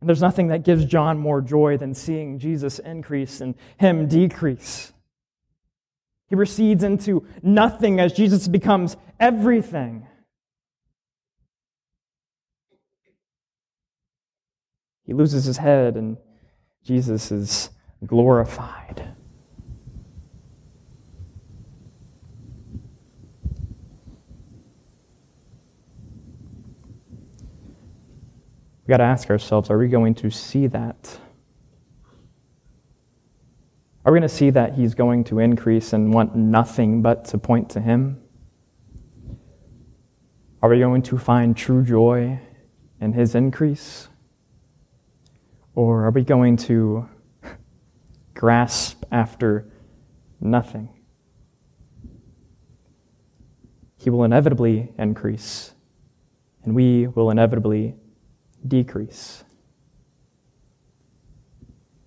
And 0.01 0.09
there's 0.09 0.21
nothing 0.21 0.49
that 0.49 0.65
gives 0.65 0.85
John 0.85 1.19
more 1.19 1.41
joy 1.41 1.77
than 1.77 1.95
seeing 1.95 2.39
Jesus 2.39 2.79
increase 2.81 3.41
and 3.41 3.55
him 3.79 4.07
decrease. 4.09 4.93
He 6.29 6.35
recedes 6.35 6.83
into 6.83 7.27
nothing 7.43 8.01
as 8.01 8.13
Jesus 8.13 8.49
becomes 8.49 8.97
everything. 9.19 10.07
He 15.05 15.15
loses 15.15 15.45
his 15.47 15.57
head, 15.57 15.97
and 15.97 16.19
Jesus 16.85 17.33
is 17.33 17.71
glorified. 18.05 19.15
We 28.89 28.93
got 28.93 28.99
to 28.99 29.05
ask 29.05 29.29
ourselves 29.29 29.69
are 29.69 29.77
we 29.77 29.89
going 29.89 30.15
to 30.15 30.31
see 30.31 30.67
that? 30.69 31.19
Are 34.03 34.11
we 34.11 34.19
going 34.19 34.27
to 34.27 34.35
see 34.35 34.49
that 34.49 34.73
he's 34.73 34.95
going 34.95 35.25
to 35.25 35.41
increase 35.41 35.93
and 35.93 36.15
want 36.15 36.35
nothing 36.35 37.03
but 37.03 37.27
to 37.27 37.37
point 37.37 37.69
to 37.71 37.81
him? 37.81 38.23
Are 40.63 40.71
we 40.71 40.79
going 40.79 41.03
to 41.03 41.19
find 41.19 41.55
true 41.55 41.85
joy 41.85 42.41
in 42.99 43.13
his 43.13 43.35
increase? 43.35 44.09
Or 45.75 46.07
are 46.07 46.11
we 46.11 46.25
going 46.25 46.57
to 46.57 47.11
grasp 48.33 49.05
after 49.13 49.71
nothing? 50.41 50.89
He 53.99 54.09
will 54.09 54.25
inevitably 54.25 54.95
increase, 54.99 55.75
and 56.65 56.75
we 56.75 57.07
will 57.09 57.31
inevitably 57.31 57.95
decrease. 58.67 59.45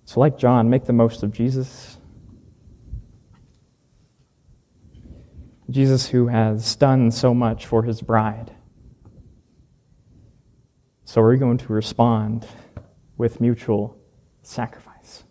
So, 0.05 0.19
like 0.19 0.37
John, 0.37 0.69
make 0.69 0.85
the 0.85 0.93
most 0.93 1.23
of 1.23 1.31
Jesus. 1.31 1.97
Jesus, 5.69 6.07
who 6.09 6.27
has 6.27 6.75
done 6.75 7.11
so 7.11 7.33
much 7.33 7.65
for 7.65 7.83
his 7.83 8.01
bride. 8.01 8.51
So, 11.05 11.21
we're 11.21 11.31
we 11.31 11.37
going 11.37 11.57
to 11.59 11.73
respond? 11.73 12.45
with 13.21 13.39
mutual 13.39 13.95
sacrifice. 14.41 15.23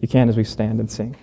You 0.00 0.08
can 0.08 0.30
as 0.30 0.38
we 0.38 0.44
stand 0.44 0.80
and 0.80 0.90
sing. 0.90 1.14